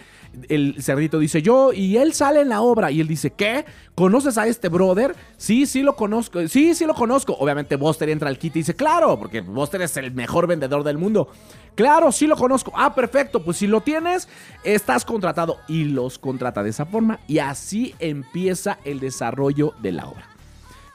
el 0.49 0.83
cerdito 0.83 1.19
dice 1.19 1.43
yo, 1.43 1.75
y 1.75 1.99
él 1.99 2.15
sale 2.15 2.41
en 2.41 2.49
la 2.49 2.63
obra. 2.63 2.91
Y 2.91 3.03
él 3.03 3.07
dice, 3.07 3.33
¿qué? 3.33 3.67
¿Conoces 3.95 4.39
a 4.39 4.47
este 4.47 4.71
brother? 4.71 5.15
Sí, 5.37 5.67
sí 5.67 5.83
lo 5.83 5.95
conozco. 5.95 6.49
Sí, 6.49 6.75
sí 6.75 6.87
lo 6.87 6.95
conozco. 6.95 7.37
Obviamente 7.39 7.77
Buster 7.77 8.09
entra 8.09 8.31
al 8.31 8.39
kit 8.39 8.57
y 8.57 8.61
dice, 8.61 8.75
claro, 8.75 9.19
porque 9.19 9.43
Buster 9.43 9.83
es 9.83 9.95
el 9.99 10.13
mejor 10.13 10.47
vendedor 10.47 10.85
del 10.85 10.97
mundo. 10.97 11.29
Claro, 11.75 12.13
sí 12.13 12.27
lo 12.27 12.37
conozco. 12.37 12.73
Ah, 12.75 12.95
perfecto. 12.95 13.45
Pues 13.45 13.59
si 13.59 13.67
lo 13.67 13.83
tienes, 13.83 14.27
estás 14.65 15.05
contratado. 15.05 15.59
Y 15.69 15.85
los 15.85 16.19
contrata 16.19 16.63
de 16.63 16.71
esa 16.71 16.87
forma. 16.87 17.21
Y 17.29 17.41
así 17.41 17.95
empieza 17.99 18.79
el 18.85 19.01
desarrollo 19.01 19.75
de 19.83 19.93
la 19.93 20.07
obra. 20.07 20.30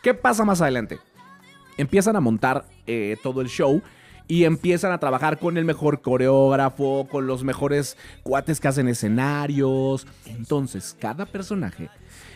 ¿Qué 0.06 0.14
pasa 0.14 0.46
más 0.46 0.62
adelante? 0.62 1.00
Empiezan 1.78 2.16
a 2.16 2.20
montar 2.20 2.64
eh, 2.86 3.18
todo 3.24 3.42
el 3.42 3.48
show 3.48 3.82
y 4.28 4.44
empiezan 4.44 4.92
a 4.92 5.00
trabajar 5.00 5.40
con 5.40 5.58
el 5.58 5.66
mejor 5.66 6.04
coreógrafo, 6.04 7.08
con 7.10 7.26
los 7.26 7.44
mejores 7.44 7.98
cuates 8.22 8.60
que 8.60 8.68
hacen 8.68 8.88
escenarios. 8.88 10.06
Entonces, 10.28 10.96
cada 11.00 11.26
personaje 11.26 11.90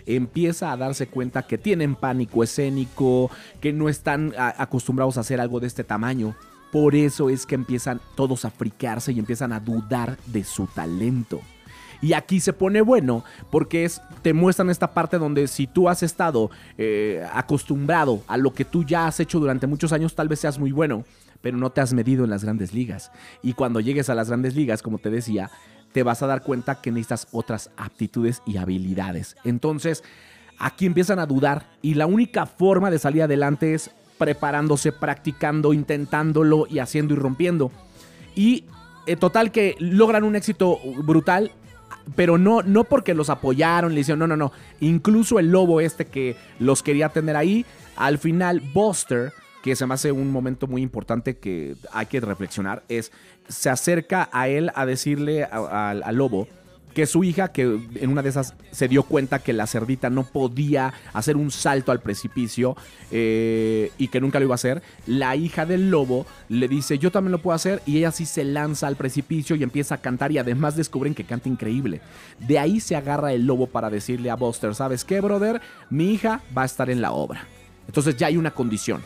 empieza 0.07 0.71
a 0.71 0.77
darse 0.77 1.09
cuenta 1.09 1.45
que 1.45 1.59
tienen 1.59 1.93
pánico 1.93 2.43
escénico, 2.43 3.29
que 3.61 3.71
no 3.71 3.87
están 3.87 4.33
acostumbrados 4.35 5.17
a 5.17 5.21
hacer 5.21 5.39
algo 5.39 5.59
de 5.59 5.67
este 5.67 5.83
tamaño. 5.83 6.35
Por 6.71 6.95
eso 6.95 7.29
es 7.29 7.45
que 7.45 7.53
empiezan 7.53 8.01
todos 8.15 8.45
a 8.45 8.49
friquearse 8.49 9.11
y 9.11 9.19
empiezan 9.19 9.53
a 9.53 9.59
dudar 9.59 10.17
de 10.25 10.43
su 10.43 10.65
talento. 10.65 11.39
Y 12.01 12.13
aquí 12.13 12.39
se 12.39 12.53
pone 12.53 12.81
bueno 12.81 13.23
porque 13.51 13.89
te 14.21 14.33
muestran 14.33 14.69
esta 14.69 14.93
parte 14.93 15.17
donde 15.17 15.47
si 15.47 15.67
tú 15.67 15.89
has 15.89 16.03
estado 16.03 16.49
eh, 16.77 17.25
acostumbrado 17.33 18.23
a 18.27 18.37
lo 18.37 18.53
que 18.53 18.65
tú 18.65 18.83
ya 18.83 19.07
has 19.07 19.19
hecho 19.19 19.39
durante 19.39 19.67
muchos 19.67 19.91
años, 19.91 20.15
tal 20.15 20.27
vez 20.27 20.39
seas 20.39 20.59
muy 20.59 20.71
bueno, 20.71 21.03
pero 21.41 21.57
no 21.57 21.69
te 21.71 21.81
has 21.81 21.93
medido 21.93 22.23
en 22.23 22.29
las 22.29 22.43
grandes 22.43 22.73
ligas. 22.73 23.11
Y 23.41 23.53
cuando 23.53 23.79
llegues 23.79 24.09
a 24.09 24.15
las 24.15 24.27
grandes 24.27 24.55
ligas, 24.55 24.81
como 24.81 24.97
te 24.97 25.09
decía, 25.09 25.49
te 25.91 26.03
vas 26.03 26.21
a 26.21 26.27
dar 26.27 26.43
cuenta 26.43 26.81
que 26.81 26.91
necesitas 26.91 27.27
otras 27.31 27.71
aptitudes 27.77 28.41
y 28.45 28.57
habilidades. 28.57 29.35
Entonces, 29.43 30.03
aquí 30.57 30.85
empiezan 30.85 31.19
a 31.19 31.25
dudar 31.25 31.69
y 31.81 31.95
la 31.95 32.05
única 32.05 32.45
forma 32.45 32.91
de 32.91 32.99
salir 32.99 33.23
adelante 33.23 33.73
es 33.73 33.91
preparándose, 34.17 34.91
practicando, 34.91 35.73
intentándolo 35.73 36.67
y 36.69 36.79
haciendo 36.79 37.13
y 37.13 37.17
rompiendo. 37.17 37.71
Y 38.35 38.65
eh, 39.07 39.15
total 39.15 39.51
que 39.51 39.75
logran 39.79 40.23
un 40.23 40.35
éxito 40.35 40.77
brutal 41.03 41.51
pero 42.15 42.37
no, 42.37 42.61
no 42.63 42.83
porque 42.83 43.13
los 43.13 43.29
apoyaron, 43.29 43.93
le 43.93 44.01
hicieron, 44.01 44.19
no, 44.19 44.27
no, 44.27 44.37
no. 44.37 44.51
Incluso 44.79 45.39
el 45.39 45.51
lobo 45.51 45.81
este 45.81 46.05
que 46.05 46.35
los 46.59 46.83
quería 46.83 47.09
tener 47.09 47.35
ahí, 47.35 47.65
al 47.95 48.17
final 48.17 48.61
Buster, 48.73 49.33
que 49.63 49.75
se 49.75 49.85
me 49.85 49.93
hace 49.93 50.11
un 50.11 50.31
momento 50.31 50.67
muy 50.67 50.81
importante 50.81 51.37
que 51.37 51.75
hay 51.91 52.05
que 52.05 52.19
reflexionar, 52.19 52.83
es, 52.87 53.11
se 53.47 53.69
acerca 53.69 54.29
a 54.31 54.47
él 54.47 54.71
a 54.75 54.85
decirle 54.85 55.43
al 55.43 56.15
lobo, 56.15 56.47
que 56.99 57.07
su 57.07 57.23
hija, 57.23 57.53
que 57.53 57.79
en 57.95 58.09
una 58.09 58.21
de 58.21 58.27
esas 58.27 58.55
se 58.71 58.89
dio 58.89 59.03
cuenta 59.03 59.39
que 59.39 59.53
la 59.53 59.67
cerdita 59.67 60.09
no 60.09 60.25
podía 60.25 60.93
hacer 61.13 61.37
un 61.37 61.49
salto 61.49 61.93
al 61.93 62.01
precipicio 62.01 62.75
eh, 63.09 63.89
y 63.97 64.09
que 64.09 64.19
nunca 64.19 64.37
lo 64.37 64.43
iba 64.43 64.53
a 64.53 64.55
hacer, 64.55 64.83
la 65.07 65.33
hija 65.37 65.65
del 65.65 65.91
lobo 65.91 66.25
le 66.49 66.67
dice, 66.67 66.99
yo 66.99 67.09
también 67.09 67.31
lo 67.31 67.37
puedo 67.37 67.55
hacer 67.55 67.81
y 67.85 67.99
ella 67.99 68.11
sí 68.11 68.25
se 68.25 68.43
lanza 68.43 68.87
al 68.87 68.97
precipicio 68.97 69.55
y 69.55 69.63
empieza 69.63 69.95
a 69.95 69.99
cantar 69.99 70.33
y 70.33 70.39
además 70.39 70.75
descubren 70.75 71.15
que 71.15 71.23
canta 71.23 71.47
increíble. 71.47 72.01
De 72.37 72.59
ahí 72.59 72.81
se 72.81 72.97
agarra 72.97 73.31
el 73.31 73.45
lobo 73.45 73.67
para 73.67 73.89
decirle 73.89 74.29
a 74.29 74.35
Buster, 74.35 74.75
¿sabes 74.75 75.05
qué, 75.05 75.21
brother? 75.21 75.61
Mi 75.89 76.11
hija 76.11 76.41
va 76.57 76.63
a 76.63 76.65
estar 76.65 76.89
en 76.89 76.99
la 76.99 77.13
obra. 77.13 77.47
Entonces 77.87 78.17
ya 78.17 78.27
hay 78.27 78.35
una 78.35 78.51
condición. 78.51 79.01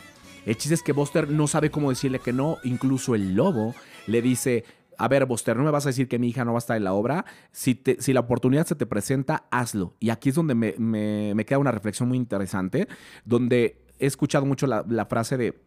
El 0.46 0.56
chiste 0.56 0.74
es 0.74 0.82
que 0.82 0.90
Buster 0.90 1.30
no 1.30 1.46
sabe 1.46 1.70
cómo 1.70 1.90
decirle 1.90 2.18
que 2.18 2.32
no, 2.32 2.58
incluso 2.64 3.14
el 3.14 3.36
lobo 3.36 3.72
le 4.08 4.20
dice, 4.20 4.64
a 4.98 5.08
ver, 5.08 5.26
Buster, 5.26 5.56
no 5.56 5.64
me 5.64 5.70
vas 5.70 5.86
a 5.86 5.90
decir 5.90 6.08
que 6.08 6.18
mi 6.18 6.28
hija 6.28 6.44
no 6.44 6.52
va 6.52 6.58
a 6.58 6.60
estar 6.60 6.76
en 6.76 6.84
la 6.84 6.92
obra. 6.92 7.24
Si, 7.52 7.82
si 7.98 8.12
la 8.12 8.20
oportunidad 8.20 8.66
se 8.66 8.74
te 8.74 8.86
presenta, 8.86 9.44
hazlo. 9.50 9.94
Y 10.00 10.10
aquí 10.10 10.30
es 10.30 10.34
donde 10.34 10.54
me, 10.54 11.44
queda 11.44 11.58
una 11.58 11.72
reflexión 11.72 12.08
muy 12.08 12.18
interesante, 12.18 12.88
donde 13.24 13.82
he 13.98 14.06
escuchado 14.06 14.46
mucho 14.46 14.66
la, 14.66 15.06
frase 15.06 15.36
de, 15.36 15.60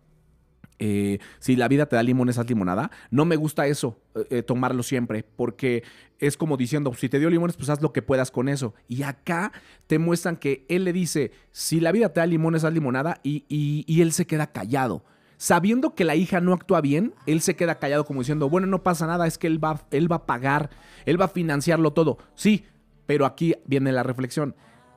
eh, 0.80 1.20
si 1.40 1.56
la 1.56 1.68
vida 1.68 1.88
te 1.88 1.96
da 1.96 2.04
limones, 2.04 2.38
haz 2.38 2.48
limonada. 2.48 2.92
No 3.12 3.26
me 3.26 3.36
gusta 3.36 3.68
eso, 3.68 4.00
eh, 4.16 4.28
eh, 4.30 4.44
tomarlo 4.44 4.84
siempre, 4.84 5.24
porque 5.24 5.84
es 6.20 6.38
como 6.38 6.58
diciendo, 6.58 6.94
si 6.94 7.10
te 7.10 7.20
dio 7.20 7.30
limones, 7.30 7.58
pues 7.58 7.70
haz 7.70 7.82
lo 7.82 7.94
que 7.94 8.02
puedas 8.02 8.32
con 8.32 8.50
eso. 8.50 8.74
Y 8.88 9.04
acá 9.04 9.52
te 9.88 10.00
muestran 10.00 10.38
que 10.38 10.66
él 10.70 10.84
le 10.84 10.94
dice, 10.94 11.32
si 11.52 11.80
la 11.80 11.92
vida 11.92 12.14
te 12.14 12.20
da 12.20 12.26
limones, 12.26 12.64
haz 12.64 12.74
limonada, 12.74 13.20
y, 13.24 13.46
y 13.48 14.02
él 14.02 14.12
se 14.12 14.26
queda 14.26 14.48
callado 14.52 15.04
sabiendo 15.38 15.94
que 15.94 16.04
la 16.04 16.16
hija 16.16 16.42
no 16.42 16.54
actúa 16.54 16.82
bien, 16.82 17.14
él 17.26 17.42
se 17.42 17.56
queda 17.56 17.80
callado 17.80 18.06
como 18.06 18.22
diciendo, 18.22 18.50
bueno, 18.50 18.68
no 18.68 18.84
pasa 18.84 19.08
nada, 19.08 19.28
es 19.28 19.38
que 19.38 19.48
él 19.48 19.64
va, 19.64 19.82
él 19.92 20.12
va 20.12 20.18
a 20.18 20.26
pagar, 20.26 20.72
él 21.06 21.20
va 21.20 21.26
a 21.26 21.30
financiarlo 21.30 21.94
todo. 21.94 22.18
Sí, 22.36 22.66
pero 23.06 23.26
aquí 23.26 23.56
viene 23.66 23.92
la 23.92 24.04
reflexión. 24.04 24.56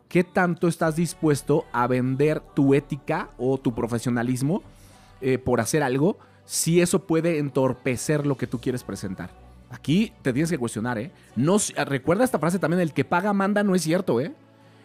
¿Qué 0.08 0.24
tanto 0.24 0.66
estás 0.66 0.96
dispuesto 0.96 1.66
a 1.72 1.86
vender 1.86 2.40
tu 2.40 2.74
ética 2.74 3.30
o 3.38 3.58
tu 3.58 3.74
profesionalismo 3.74 4.62
eh, 5.20 5.38
por 5.38 5.60
hacer 5.60 5.82
algo 5.82 6.18
si 6.44 6.80
eso 6.80 7.06
puede 7.06 7.38
entorpecer 7.38 8.26
lo 8.26 8.36
que 8.36 8.48
tú 8.48 8.60
quieres 8.60 8.82
presentar? 8.82 9.30
Aquí 9.70 10.12
te 10.22 10.32
tienes 10.32 10.50
que 10.50 10.58
cuestionar, 10.58 10.98
¿eh? 10.98 11.12
No, 11.36 11.58
recuerda 11.86 12.24
esta 12.24 12.40
frase 12.40 12.58
también, 12.58 12.80
el 12.80 12.92
que 12.92 13.04
paga 13.04 13.32
manda 13.32 13.62
no 13.62 13.76
es 13.76 13.82
cierto, 13.82 14.20
¿eh? 14.20 14.34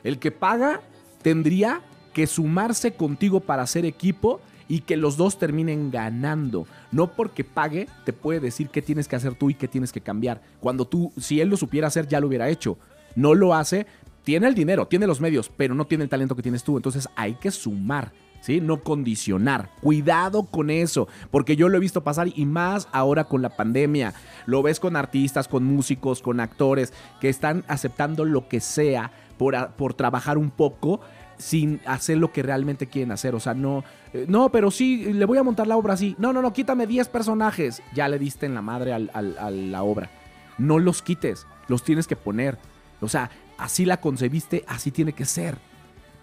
El 0.03 0.19
que 0.19 0.29
paga 0.29 0.81
tendría 1.23 1.81
que 2.13 2.27
sumarse 2.27 2.93
contigo 2.93 3.39
para 3.39 3.63
hacer 3.63 3.83
equipo 3.83 4.41
y 4.67 4.81
que 4.81 4.97
los 4.97 5.17
dos 5.17 5.37
terminen 5.37 5.91
ganando. 5.91 6.67
No 6.91 7.11
porque 7.11 7.43
pague 7.43 7.87
te 8.03 8.13
puede 8.13 8.39
decir 8.39 8.69
qué 8.69 8.81
tienes 8.81 9.07
que 9.07 9.15
hacer 9.15 9.35
tú 9.35 9.49
y 9.49 9.55
qué 9.55 9.67
tienes 9.67 9.91
que 9.91 10.01
cambiar. 10.01 10.41
Cuando 10.59 10.85
tú, 10.85 11.11
si 11.19 11.41
él 11.41 11.49
lo 11.49 11.57
supiera 11.57 11.87
hacer, 11.87 12.07
ya 12.07 12.19
lo 12.19 12.27
hubiera 12.27 12.49
hecho. 12.49 12.77
No 13.15 13.33
lo 13.33 13.53
hace, 13.53 13.85
tiene 14.23 14.47
el 14.47 14.55
dinero, 14.55 14.87
tiene 14.87 15.07
los 15.07 15.21
medios, 15.21 15.51
pero 15.55 15.75
no 15.75 15.85
tiene 15.85 16.03
el 16.03 16.09
talento 16.09 16.35
que 16.35 16.41
tienes 16.41 16.63
tú. 16.63 16.75
Entonces 16.77 17.07
hay 17.15 17.35
que 17.35 17.51
sumar. 17.51 18.11
¿Sí? 18.41 18.61
No 18.61 18.83
condicionar. 18.83 19.71
Cuidado 19.81 20.43
con 20.43 20.69
eso, 20.69 21.07
porque 21.31 21.55
yo 21.55 21.67
lo 21.67 21.77
he 21.77 21.79
visto 21.79 22.03
pasar 22.03 22.27
y 22.35 22.45
más 22.45 22.87
ahora 22.91 23.23
con 23.23 23.41
la 23.41 23.49
pandemia. 23.49 24.13
Lo 24.45 24.61
ves 24.61 24.79
con 24.79 24.95
artistas, 24.95 25.47
con 25.47 25.63
músicos, 25.63 26.21
con 26.21 26.39
actores 26.39 26.93
que 27.19 27.27
están 27.27 27.63
aceptando 27.67 28.23
lo 28.23 28.47
que 28.47 28.59
sea 28.59 29.11
por, 29.39 29.71
por 29.71 29.95
trabajar 29.95 30.37
un 30.37 30.51
poco 30.51 31.01
sin 31.37 31.81
hacer 31.85 32.17
lo 32.17 32.31
que 32.31 32.43
realmente 32.43 32.87
quieren 32.87 33.11
hacer. 33.11 33.35
O 33.35 33.39
sea, 33.39 33.53
no, 33.53 33.83
eh, 34.13 34.25
no, 34.27 34.49
pero 34.49 34.71
sí, 34.71 35.13
le 35.13 35.25
voy 35.25 35.37
a 35.37 35.43
montar 35.43 35.67
la 35.67 35.77
obra 35.77 35.93
así. 35.93 36.15
No, 36.17 36.33
no, 36.33 36.41
no, 36.41 36.53
quítame 36.53 36.87
10 36.87 37.09
personajes. 37.09 37.81
Ya 37.93 38.07
le 38.07 38.19
diste 38.19 38.45
en 38.45 38.55
la 38.55 38.61
madre 38.61 38.93
a 38.93 39.51
la 39.51 39.83
obra. 39.83 40.09
No 40.57 40.79
los 40.79 41.01
quites, 41.01 41.45
los 41.67 41.83
tienes 41.83 42.07
que 42.07 42.15
poner. 42.15 42.57
O 43.01 43.09
sea, 43.09 43.29
así 43.57 43.85
la 43.85 43.97
concebiste, 43.97 44.63
así 44.67 44.91
tiene 44.91 45.13
que 45.13 45.25
ser. 45.25 45.57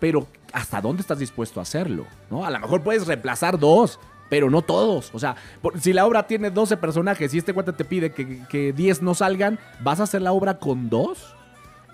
Pero, 0.00 0.26
¿hasta 0.52 0.80
dónde 0.80 1.02
estás 1.02 1.18
dispuesto 1.18 1.60
a 1.60 1.62
hacerlo? 1.62 2.06
¿No? 2.30 2.44
A 2.44 2.50
lo 2.50 2.58
mejor 2.58 2.82
puedes 2.82 3.06
reemplazar 3.06 3.58
dos, 3.58 4.00
pero 4.28 4.50
no 4.50 4.62
todos. 4.62 5.10
O 5.14 5.18
sea, 5.18 5.36
si 5.78 5.92
la 5.92 6.06
obra 6.06 6.26
tiene 6.26 6.50
12 6.50 6.76
personajes 6.78 7.32
y 7.32 7.38
este 7.38 7.52
cuate 7.52 7.72
te 7.72 7.84
pide 7.84 8.12
que, 8.12 8.44
que 8.48 8.72
10 8.72 9.02
no 9.02 9.14
salgan, 9.14 9.58
¿vas 9.80 10.00
a 10.00 10.04
hacer 10.04 10.22
la 10.22 10.32
obra 10.32 10.58
con 10.58 10.88
dos? 10.88 11.36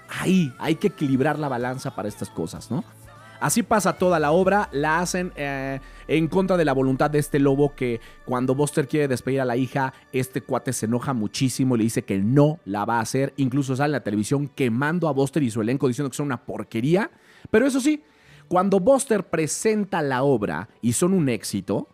Ahí 0.09 0.55
hay 0.59 0.77
que 0.77 0.87
equilibrar 0.87 1.39
la 1.39 1.49
balanza 1.49 1.95
para 1.95 2.09
estas 2.09 2.31
cosas, 2.31 2.71
¿no? 2.71 2.83
Así 3.41 3.63
pasa 3.63 3.93
toda 3.93 4.19
la 4.19 4.33
obra, 4.33 4.69
la 4.73 4.99
hacen 4.99 5.33
eh, 5.37 5.81
en 6.09 6.27
contra 6.27 6.57
de 6.57 6.65
la 6.65 6.73
voluntad 6.73 7.11
de 7.11 7.19
este 7.19 7.39
lobo 7.39 7.75
que 7.75 8.01
cuando 8.25 8.55
Buster 8.55 8.89
quiere 8.89 9.07
despedir 9.07 9.41
a 9.41 9.45
la 9.45 9.57
hija, 9.57 9.95
este 10.13 10.41
cuate 10.41 10.73
se 10.73 10.87
enoja 10.87 11.13
muchísimo 11.13 11.75
y 11.75 11.79
le 11.79 11.85
dice 11.85 12.03
que 12.03 12.19
no 12.19 12.59
la 12.65 12.85
va 12.85 12.99
a 12.99 13.03
hacer. 13.03 13.35
Incluso 13.37 13.77
sale 13.77 13.87
en 13.87 13.93
la 13.93 14.05
televisión 14.05 14.49
quemando 14.49 15.09
a 15.09 15.13
Buster 15.13 15.43
y 15.43 15.51
su 15.51 15.61
elenco 15.61 15.87
diciendo 15.87 16.11
que 16.11 16.17
son 16.17 16.27
una 16.27 16.45
porquería. 16.45 17.11
Pero 17.51 17.67
eso 17.67 17.81
sí, 17.81 18.03
cuando 18.49 18.81
Buster 18.81 19.25
presenta 19.25 20.03
la 20.03 20.25
obra 20.25 20.69
y 20.83 20.95
son 20.95 21.15
un 21.15 21.29
éxito, 21.29 21.89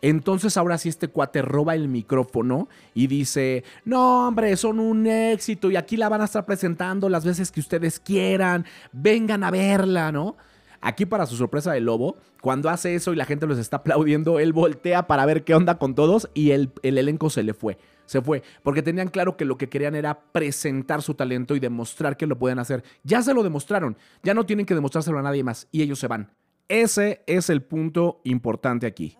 entonces 0.00 0.56
ahora 0.56 0.78
sí 0.78 0.88
este 0.88 1.06
cuate 1.06 1.42
roba 1.42 1.76
el 1.76 1.86
micrófono 1.86 2.68
y 2.92 3.06
dice, 3.06 3.62
no 3.84 4.26
hombre, 4.26 4.56
son 4.56 4.80
un 4.80 5.06
éxito 5.06 5.70
y 5.70 5.76
aquí 5.76 5.96
la 5.96 6.08
van 6.08 6.22
a 6.22 6.24
estar 6.24 6.44
presentando 6.44 7.08
las 7.08 7.24
veces 7.24 7.52
que 7.52 7.60
ustedes 7.60 8.00
quieran, 8.00 8.66
vengan 8.90 9.44
a 9.44 9.52
verla, 9.52 10.10
¿no? 10.10 10.36
Aquí, 10.84 11.06
para 11.06 11.26
su 11.26 11.36
sorpresa 11.36 11.72
del 11.72 11.84
lobo, 11.84 12.16
cuando 12.40 12.68
hace 12.68 12.96
eso 12.96 13.12
y 13.12 13.16
la 13.16 13.24
gente 13.24 13.46
los 13.46 13.56
está 13.58 13.76
aplaudiendo, 13.78 14.40
él 14.40 14.52
voltea 14.52 15.06
para 15.06 15.24
ver 15.24 15.44
qué 15.44 15.54
onda 15.54 15.78
con 15.78 15.94
todos 15.94 16.28
y 16.34 16.50
el, 16.50 16.72
el 16.82 16.98
elenco 16.98 17.30
se 17.30 17.44
le 17.44 17.54
fue. 17.54 17.78
Se 18.04 18.20
fue, 18.20 18.42
porque 18.64 18.82
tenían 18.82 19.06
claro 19.06 19.36
que 19.36 19.44
lo 19.44 19.56
que 19.56 19.68
querían 19.68 19.94
era 19.94 20.20
presentar 20.32 21.00
su 21.00 21.14
talento 21.14 21.54
y 21.54 21.60
demostrar 21.60 22.16
que 22.16 22.26
lo 22.26 22.36
pueden 22.36 22.58
hacer. 22.58 22.82
Ya 23.04 23.22
se 23.22 23.32
lo 23.32 23.44
demostraron, 23.44 23.96
ya 24.24 24.34
no 24.34 24.44
tienen 24.44 24.66
que 24.66 24.74
demostrárselo 24.74 25.20
a 25.20 25.22
nadie 25.22 25.44
más 25.44 25.68
y 25.70 25.82
ellos 25.82 26.00
se 26.00 26.08
van. 26.08 26.32
Ese 26.66 27.22
es 27.28 27.48
el 27.48 27.62
punto 27.62 28.20
importante 28.24 28.86
aquí. 28.86 29.16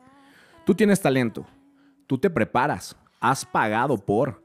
Tú 0.66 0.74
tienes 0.74 1.00
talento, 1.00 1.46
tú 2.08 2.18
te 2.18 2.28
preparas, 2.28 2.96
has 3.20 3.46
pagado 3.46 3.98
por 3.98 4.42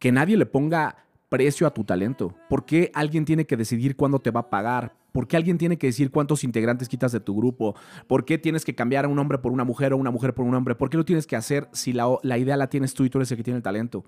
que 0.00 0.10
nadie 0.10 0.36
le 0.36 0.46
ponga 0.46 1.06
precio 1.28 1.66
a 1.66 1.72
tu 1.72 1.84
talento. 1.84 2.34
¿Por 2.48 2.66
qué 2.66 2.90
alguien 2.92 3.24
tiene 3.24 3.46
que 3.46 3.56
decidir 3.56 3.94
cuándo 3.94 4.18
te 4.18 4.32
va 4.32 4.40
a 4.40 4.50
pagar? 4.50 4.99
¿Por 5.12 5.26
qué 5.28 5.36
alguien 5.36 5.58
tiene 5.58 5.78
que 5.78 5.88
decir 5.88 6.10
cuántos 6.10 6.44
integrantes 6.44 6.88
quitas 6.88 7.12
de 7.12 7.20
tu 7.20 7.36
grupo? 7.36 7.74
¿Por 8.06 8.24
qué 8.24 8.38
tienes 8.38 8.64
que 8.64 8.74
cambiar 8.74 9.04
a 9.04 9.08
un 9.08 9.18
hombre 9.18 9.38
por 9.38 9.52
una 9.52 9.64
mujer 9.64 9.92
o 9.92 9.96
una 9.96 10.10
mujer 10.10 10.34
por 10.34 10.44
un 10.44 10.54
hombre? 10.54 10.74
¿Por 10.74 10.90
qué 10.90 10.96
lo 10.96 11.04
tienes 11.04 11.26
que 11.26 11.36
hacer 11.36 11.68
si 11.72 11.92
la, 11.92 12.08
idea 12.38 12.56
la 12.56 12.68
tienes 12.68 12.94
tú 12.94 13.04
y 13.04 13.10
tú 13.10 13.18
eres 13.18 13.30
el 13.30 13.36
que 13.36 13.44
tiene 13.44 13.58
el 13.58 13.62
talento? 13.62 14.04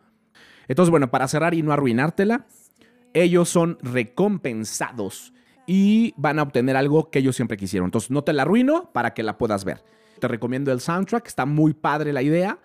Entonces, 0.69 0.91
bueno, 0.91 1.11
para 1.11 1.29
cerrar 1.29 1.55
y 1.55 1.63
no 1.63 1.73
arruinártela, 1.73 2.47
ellos 3.15 3.49
son 3.49 3.79
recompensados 3.83 5.33
y 5.67 6.15
van 6.17 6.39
a 6.39 6.43
obtener 6.43 6.77
algo 6.77 7.11
que 7.11 7.19
ellos 7.19 7.37
siempre 7.37 7.57
quisieron. 7.57 7.87
Entonces, 7.87 8.11
no 8.11 8.23
te 8.23 8.33
la 8.33 8.43
arruino 8.43 8.91
para 8.93 9.15
que 9.15 9.23
la 9.23 9.39
puedas 9.39 9.65
ver. 9.65 9.83
Te 10.21 10.29
recomiendo 10.29 10.73
el 10.73 10.81
soundtrack, 10.81 11.27
está 11.27 11.47
muy 11.47 11.75
padre 11.75 12.13
la 12.13 12.23
idea 12.23 12.59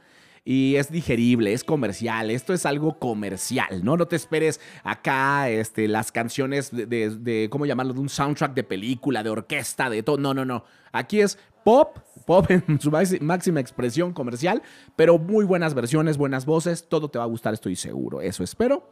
y 0.50 0.78
es 0.78 0.90
digerible, 0.90 1.52
es 1.52 1.66
comercial. 1.66 2.32
Esto 2.32 2.54
es 2.54 2.66
algo 2.66 3.00
comercial, 3.00 3.84
¿no? 3.84 3.98
No 3.98 4.08
te 4.08 4.16
esperes 4.16 4.62
acá 4.82 5.50
este, 5.50 5.90
las 5.90 6.14
canciones 6.14 6.72
de, 6.72 6.86
de, 6.86 7.50
¿cómo 7.52 7.66
llamarlo? 7.66 7.94
De 7.94 8.00
un 8.00 8.08
soundtrack 8.08 8.54
de 8.54 8.64
película, 8.64 9.24
de 9.24 9.30
orquesta, 9.30 9.90
de 9.90 10.04
todo. 10.04 10.18
No, 10.18 10.34
no, 10.34 10.46
no. 10.46 10.64
Aquí 10.94 11.20
es 11.20 11.38
pop, 11.66 11.98
pop 12.26 12.50
en 12.50 12.64
su 12.80 12.90
máxima 12.90 13.60
expresión 13.60 14.14
comercial, 14.14 14.62
pero 14.96 15.18
muy 15.18 15.44
buenas 15.44 15.74
versiones, 15.74 16.18
buenas 16.18 16.46
voces. 16.46 16.88
Todo 16.88 17.10
te 17.10 17.20
va 17.20 17.26
a 17.26 17.28
gustar, 17.28 17.54
estoy 17.54 17.76
seguro. 17.76 18.22
Eso 18.22 18.42
espero. 18.42 18.90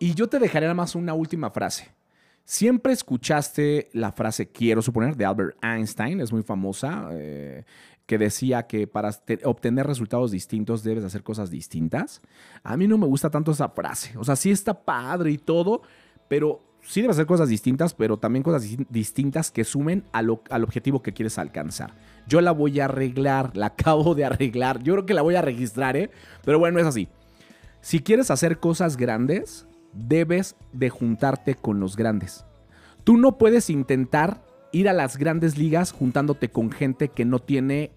Y 0.00 0.14
yo 0.14 0.28
te 0.28 0.40
dejaré 0.40 0.66
nada 0.66 0.74
más 0.74 0.96
una 0.96 1.14
última 1.14 1.50
frase. 1.50 1.92
Siempre 2.44 2.92
escuchaste 2.92 3.88
la 3.92 4.10
frase 4.10 4.50
quiero 4.50 4.82
suponer 4.82 5.16
de 5.16 5.24
Albert 5.24 5.56
Einstein, 5.62 6.20
es 6.20 6.32
muy 6.32 6.42
famosa. 6.42 7.08
Eh, 7.12 7.64
que 8.12 8.18
decía 8.18 8.66
que 8.66 8.86
para 8.86 9.08
obtener 9.44 9.86
resultados 9.86 10.30
distintos 10.30 10.82
debes 10.82 11.02
hacer 11.02 11.22
cosas 11.22 11.48
distintas. 11.48 12.20
A 12.62 12.76
mí 12.76 12.86
no 12.86 12.98
me 12.98 13.06
gusta 13.06 13.30
tanto 13.30 13.52
esa 13.52 13.70
frase. 13.70 14.18
O 14.18 14.24
sea, 14.24 14.36
sí 14.36 14.50
está 14.50 14.84
padre 14.84 15.30
y 15.30 15.38
todo, 15.38 15.80
pero 16.28 16.62
sí 16.82 17.00
debes 17.00 17.16
hacer 17.16 17.24
cosas 17.24 17.48
distintas, 17.48 17.94
pero 17.94 18.18
también 18.18 18.42
cosas 18.42 18.68
distintas 18.90 19.50
que 19.50 19.64
sumen 19.64 20.04
al 20.12 20.28
objetivo 20.28 21.02
que 21.02 21.14
quieres 21.14 21.38
alcanzar. 21.38 21.94
Yo 22.28 22.42
la 22.42 22.52
voy 22.52 22.80
a 22.80 22.84
arreglar, 22.84 23.56
la 23.56 23.68
acabo 23.68 24.14
de 24.14 24.26
arreglar. 24.26 24.82
Yo 24.82 24.92
creo 24.92 25.06
que 25.06 25.14
la 25.14 25.22
voy 25.22 25.36
a 25.36 25.40
registrar, 25.40 25.96
¿eh? 25.96 26.10
Pero 26.44 26.58
bueno, 26.58 26.80
es 26.80 26.86
así. 26.86 27.08
Si 27.80 28.00
quieres 28.00 28.30
hacer 28.30 28.58
cosas 28.60 28.98
grandes, 28.98 29.66
debes 29.94 30.54
de 30.74 30.90
juntarte 30.90 31.54
con 31.54 31.80
los 31.80 31.96
grandes. 31.96 32.44
Tú 33.04 33.16
no 33.16 33.38
puedes 33.38 33.70
intentar 33.70 34.44
ir 34.70 34.90
a 34.90 34.92
las 34.92 35.16
grandes 35.16 35.56
ligas 35.56 35.92
juntándote 35.92 36.50
con 36.50 36.70
gente 36.70 37.08
que 37.08 37.24
no 37.24 37.38
tiene 37.38 37.92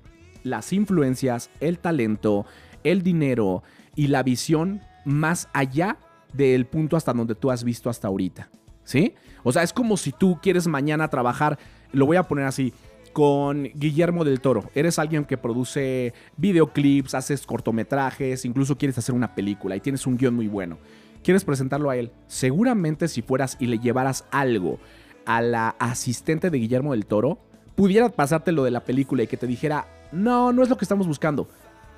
las 0.45 0.71
influencias, 0.71 1.49
el 1.59 1.79
talento, 1.79 2.45
el 2.83 3.01
dinero 3.01 3.63
y 3.95 4.07
la 4.07 4.23
visión 4.23 4.81
más 5.03 5.49
allá 5.53 5.97
del 6.33 6.65
punto 6.65 6.95
hasta 6.95 7.13
donde 7.13 7.35
tú 7.35 7.51
has 7.51 7.63
visto 7.63 7.89
hasta 7.89 8.07
ahorita. 8.07 8.49
¿Sí? 8.83 9.15
O 9.43 9.51
sea, 9.51 9.63
es 9.63 9.73
como 9.73 9.97
si 9.97 10.11
tú 10.11 10.39
quieres 10.41 10.67
mañana 10.67 11.09
trabajar, 11.09 11.57
lo 11.91 12.05
voy 12.05 12.17
a 12.17 12.23
poner 12.23 12.45
así, 12.45 12.73
con 13.13 13.63
Guillermo 13.73 14.25
del 14.25 14.41
Toro. 14.41 14.65
Eres 14.75 14.99
alguien 14.99 15.25
que 15.25 15.37
produce 15.37 16.13
videoclips, 16.37 17.15
haces 17.15 17.45
cortometrajes, 17.45 18.45
incluso 18.45 18.77
quieres 18.77 18.97
hacer 18.97 19.15
una 19.15 19.33
película 19.33 19.75
y 19.75 19.79
tienes 19.79 20.05
un 20.05 20.17
guion 20.17 20.35
muy 20.35 20.47
bueno. 20.47 20.77
Quieres 21.23 21.43
presentarlo 21.43 21.89
a 21.89 21.95
él. 21.95 22.11
Seguramente 22.27 23.07
si 23.07 23.21
fueras 23.21 23.57
y 23.59 23.67
le 23.67 23.79
llevaras 23.79 24.25
algo 24.31 24.79
a 25.25 25.41
la 25.41 25.69
asistente 25.79 26.49
de 26.49 26.57
Guillermo 26.59 26.91
del 26.91 27.05
Toro, 27.05 27.39
pudiera 27.75 28.09
pasarte 28.09 28.51
lo 28.51 28.63
de 28.63 28.71
la 28.71 28.81
película 28.81 29.23
y 29.23 29.27
que 29.27 29.37
te 29.37 29.47
dijera, 29.47 29.87
no, 30.11 30.53
no 30.53 30.63
es 30.63 30.69
lo 30.69 30.77
que 30.77 30.85
estamos 30.85 31.07
buscando. 31.07 31.47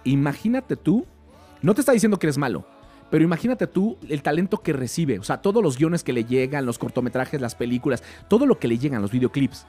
Imagínate 0.03 0.75
tú, 0.75 1.05
no 1.61 1.73
te 1.73 1.81
está 1.81 1.91
diciendo 1.91 2.17
que 2.17 2.27
eres 2.27 2.37
malo, 2.37 2.65
pero 3.09 3.23
imagínate 3.23 3.67
tú 3.67 3.97
el 4.09 4.21
talento 4.21 4.61
que 4.61 4.73
recibe, 4.73 5.19
o 5.19 5.23
sea, 5.23 5.41
todos 5.41 5.63
los 5.63 5.77
guiones 5.77 6.03
que 6.03 6.13
le 6.13 6.25
llegan, 6.25 6.65
los 6.65 6.77
cortometrajes, 6.77 7.39
las 7.39 7.55
películas, 7.55 8.03
todo 8.27 8.45
lo 8.45 8.59
que 8.59 8.67
le 8.67 8.77
llegan, 8.77 9.01
los 9.01 9.11
videoclips. 9.11 9.65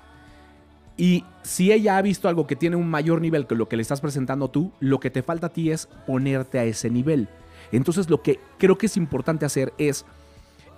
Y 0.97 1.25
si 1.43 1.71
ella 1.71 1.97
ha 1.97 2.03
visto 2.03 2.29
algo 2.29 2.49
que 2.49 2.57
tiene 2.57 2.75
un 2.75 2.91
mayor 2.91 3.21
nivel 3.21 3.47
que 3.47 3.55
lo 3.55 3.69
que 3.69 3.77
le 3.77 3.83
estás 3.83 4.01
presentando 4.01 4.49
tú, 4.49 4.73
lo 4.81 4.99
que 4.99 5.11
te 5.11 5.23
falta 5.23 5.47
a 5.47 5.53
ti 5.53 5.71
es 5.71 5.87
ponerte 6.07 6.59
a 6.59 6.65
ese 6.65 6.91
nivel. 6.91 7.29
Entonces 7.71 8.11
lo 8.11 8.21
que 8.23 8.41
creo 8.59 8.77
que 8.77 8.87
es 8.87 8.97
importante 8.97 9.47
hacer 9.47 9.73
es, 9.79 10.05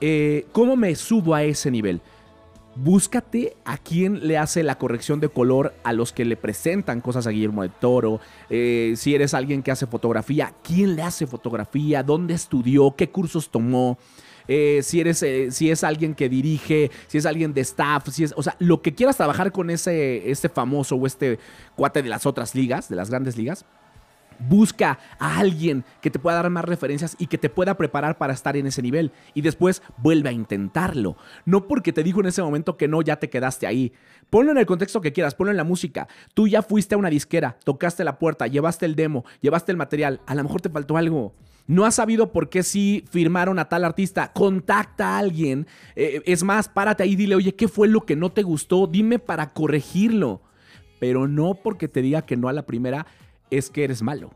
eh, 0.03 0.47
¿cómo 0.53 0.77
me 0.77 0.95
subo 0.95 1.35
a 1.35 1.43
ese 1.43 1.71
nivel? 1.71 2.03
Búscate 2.83 3.57
a 3.65 3.77
quien 3.77 4.27
le 4.27 4.39
hace 4.39 4.63
la 4.63 4.79
corrección 4.79 5.21
de 5.21 5.29
color 5.29 5.75
a 5.85 5.93
los 5.93 6.13
que 6.13 6.25
le 6.25 6.37
presentan 6.37 7.01
cosas 7.01 7.27
a 7.27 7.31
Guillermo 7.31 7.63
de 7.63 7.69
Toro. 7.69 8.21
Eh, 8.49 8.95
si 8.97 9.15
eres 9.15 9.35
alguien 9.35 9.63
que 9.63 9.71
hace 9.71 9.87
fotografía, 9.87 10.55
¿quién 10.63 10.97
le 10.97 11.03
hace 11.03 11.27
fotografía? 11.27 12.03
¿Dónde 12.03 12.35
estudió? 12.35 12.95
¿Qué 12.97 13.11
cursos 13.11 13.51
tomó? 13.51 13.99
Eh, 14.49 14.81
si 14.83 15.01
eres, 15.01 15.23
eh, 15.23 15.51
si 15.51 15.71
es 15.71 15.85
alguien 15.85 16.15
que 16.15 16.29
dirige, 16.29 16.91
si 17.07 17.19
es 17.19 17.27
alguien 17.27 17.55
de 17.55 17.61
staff, 17.61 18.09
si 18.09 18.25
es, 18.25 18.35
o 18.37 18.43
sea, 18.43 18.57
lo 18.59 18.83
que 18.83 18.95
quieras 18.95 19.17
trabajar 19.17 19.53
con 19.53 19.71
ese, 19.71 20.31
este 20.31 20.49
famoso 20.49 20.97
o 20.97 21.07
este 21.07 21.39
cuate 21.77 22.03
de 22.03 22.09
las 22.09 22.27
otras 22.27 22.55
ligas, 22.55 22.89
de 22.89 22.97
las 22.97 23.11
grandes 23.11 23.37
ligas, 23.37 23.67
Busca 24.49 24.99
a 25.19 25.39
alguien 25.39 25.85
que 26.01 26.11
te 26.11 26.19
pueda 26.19 26.37
dar 26.37 26.51
más 26.51 26.65
referencias 26.65 27.17
y 27.19 27.27
que 27.27 27.39
te 27.39 27.51
pueda 27.51 27.77
preparar 27.77 28.19
para 28.19 28.33
estar 28.33 28.57
en 28.57 28.67
ese 28.67 28.83
nivel. 28.83 29.13
Y 29.35 29.43
después 29.43 29.83
vuelve 29.99 30.31
a 30.31 30.33
intentarlo. 30.33 31.17
No 31.45 31.67
porque 31.67 31.93
te 31.93 32.03
dijo 32.03 32.21
en 32.21 32.27
ese 32.27 32.43
momento 32.43 32.77
que 32.77 32.89
no, 32.89 33.03
ya 33.03 33.17
te 33.17 33.31
quedaste 33.31 33.67
ahí. 33.67 33.93
Ponlo 34.31 34.53
en 34.53 34.59
el 34.59 34.67
contexto 34.67 35.01
que 35.01 35.13
quieras, 35.13 35.35
ponlo 35.35 35.51
en 35.51 35.57
la 35.57 35.65
música. 35.65 36.09
Tú 36.35 36.49
ya 36.49 36.63
fuiste 36.63 36.95
a 36.95 36.99
una 36.99 37.11
disquera, 37.11 37.59
tocaste 37.65 38.05
la 38.05 38.19
puerta, 38.19 38.47
llevaste 38.47 38.87
el 38.87 38.95
demo, 38.95 39.25
llevaste 39.41 39.73
el 39.73 39.79
material. 39.79 40.21
A 40.27 40.35
lo 40.35 40.43
mejor 40.43 40.61
te 40.61 40.71
faltó 40.71 40.97
algo. 40.97 41.35
No 41.67 41.85
has 41.85 41.95
sabido 41.95 42.33
por 42.33 42.49
qué 42.49 42.63
sí 42.63 43.05
firmaron 43.11 43.59
a 43.59 43.69
tal 43.69 43.85
artista. 43.85 44.33
Contacta 44.33 45.11
a 45.11 45.19
alguien. 45.19 45.67
Eh, 45.95 46.23
es 46.27 46.43
más, 46.43 46.69
párate 46.69 47.05
ahí 47.05 47.13
y 47.13 47.17
dile, 47.17 47.37
oye, 47.37 47.55
¿qué 47.55 47.69
fue 47.69 47.87
lo 47.87 48.01
que 48.01 48.17
no 48.17 48.31
te 48.31 48.43
gustó? 48.43 48.87
Dime 48.87 49.19
para 49.19 49.51
corregirlo. 49.51 50.43
Pero 50.99 51.29
no 51.29 51.55
porque 51.55 51.87
te 51.89 52.03
diga 52.03 52.23
que 52.23 52.37
no 52.37 52.49
a 52.49 52.53
la 52.53 52.67
primera 52.67 53.07
es 53.51 53.71
que 53.71 53.85
eres 53.85 54.03
malo. 54.03 54.33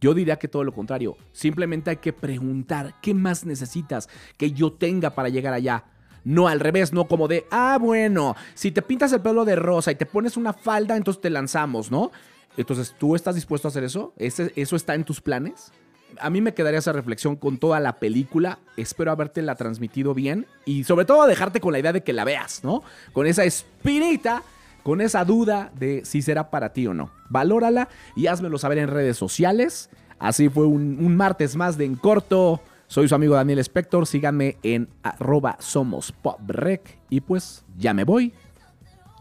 Yo 0.00 0.12
diría 0.12 0.36
que 0.36 0.48
todo 0.48 0.64
lo 0.64 0.72
contrario. 0.72 1.16
Simplemente 1.32 1.90
hay 1.90 1.96
que 1.96 2.12
preguntar 2.12 2.94
qué 3.00 3.14
más 3.14 3.46
necesitas 3.46 4.08
que 4.36 4.52
yo 4.52 4.72
tenga 4.72 5.10
para 5.10 5.30
llegar 5.30 5.54
allá. 5.54 5.84
No 6.24 6.48
al 6.48 6.60
revés, 6.60 6.92
no 6.92 7.06
como 7.06 7.28
de, 7.28 7.46
ah, 7.50 7.78
bueno, 7.80 8.34
si 8.54 8.70
te 8.70 8.82
pintas 8.82 9.12
el 9.12 9.20
pelo 9.20 9.44
de 9.44 9.56
rosa 9.56 9.92
y 9.92 9.94
te 9.94 10.06
pones 10.06 10.36
una 10.36 10.52
falda, 10.52 10.96
entonces 10.96 11.20
te 11.20 11.30
lanzamos, 11.30 11.90
¿no? 11.90 12.12
Entonces, 12.56 12.94
¿tú 12.98 13.14
estás 13.14 13.34
dispuesto 13.34 13.68
a 13.68 13.70
hacer 13.70 13.84
eso? 13.84 14.14
¿Eso 14.16 14.76
está 14.76 14.94
en 14.94 15.04
tus 15.04 15.20
planes? 15.20 15.72
A 16.20 16.30
mí 16.30 16.40
me 16.40 16.54
quedaría 16.54 16.78
esa 16.78 16.92
reflexión 16.92 17.36
con 17.36 17.58
toda 17.58 17.80
la 17.80 17.98
película. 17.98 18.58
Espero 18.76 19.10
haberte 19.10 19.42
la 19.42 19.56
transmitido 19.56 20.14
bien 20.14 20.46
y 20.64 20.84
sobre 20.84 21.04
todo 21.04 21.26
dejarte 21.26 21.60
con 21.60 21.72
la 21.72 21.80
idea 21.80 21.92
de 21.92 22.02
que 22.02 22.12
la 22.12 22.24
veas, 22.24 22.62
¿no? 22.62 22.82
Con 23.12 23.26
esa 23.26 23.44
espinita 23.44 24.42
con 24.84 25.00
esa 25.00 25.24
duda 25.24 25.72
de 25.74 26.04
si 26.04 26.22
será 26.22 26.50
para 26.50 26.72
ti 26.72 26.86
o 26.86 26.94
no. 26.94 27.10
Valórala 27.30 27.88
y 28.14 28.28
házmelo 28.28 28.58
saber 28.58 28.78
en 28.78 28.88
redes 28.88 29.16
sociales. 29.16 29.90
Así 30.20 30.48
fue 30.48 30.66
un, 30.66 31.16
martes 31.16 31.56
más 31.56 31.76
de 31.76 31.86
En 31.86 31.96
Corto. 31.96 32.60
Soy 32.86 33.08
su 33.08 33.14
amigo 33.14 33.34
Daniel 33.34 33.58
Spector. 33.58 34.06
Síganme 34.06 34.58
en 34.62 34.88
arroba 35.02 35.56
somos 35.58 36.12
poprec. 36.12 36.98
Y 37.08 37.22
pues 37.22 37.64
ya 37.76 37.94
me 37.94 38.04
voy. 38.04 38.32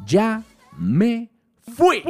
Ya 0.06 0.44
me 0.78 1.32
fui. 1.76 2.04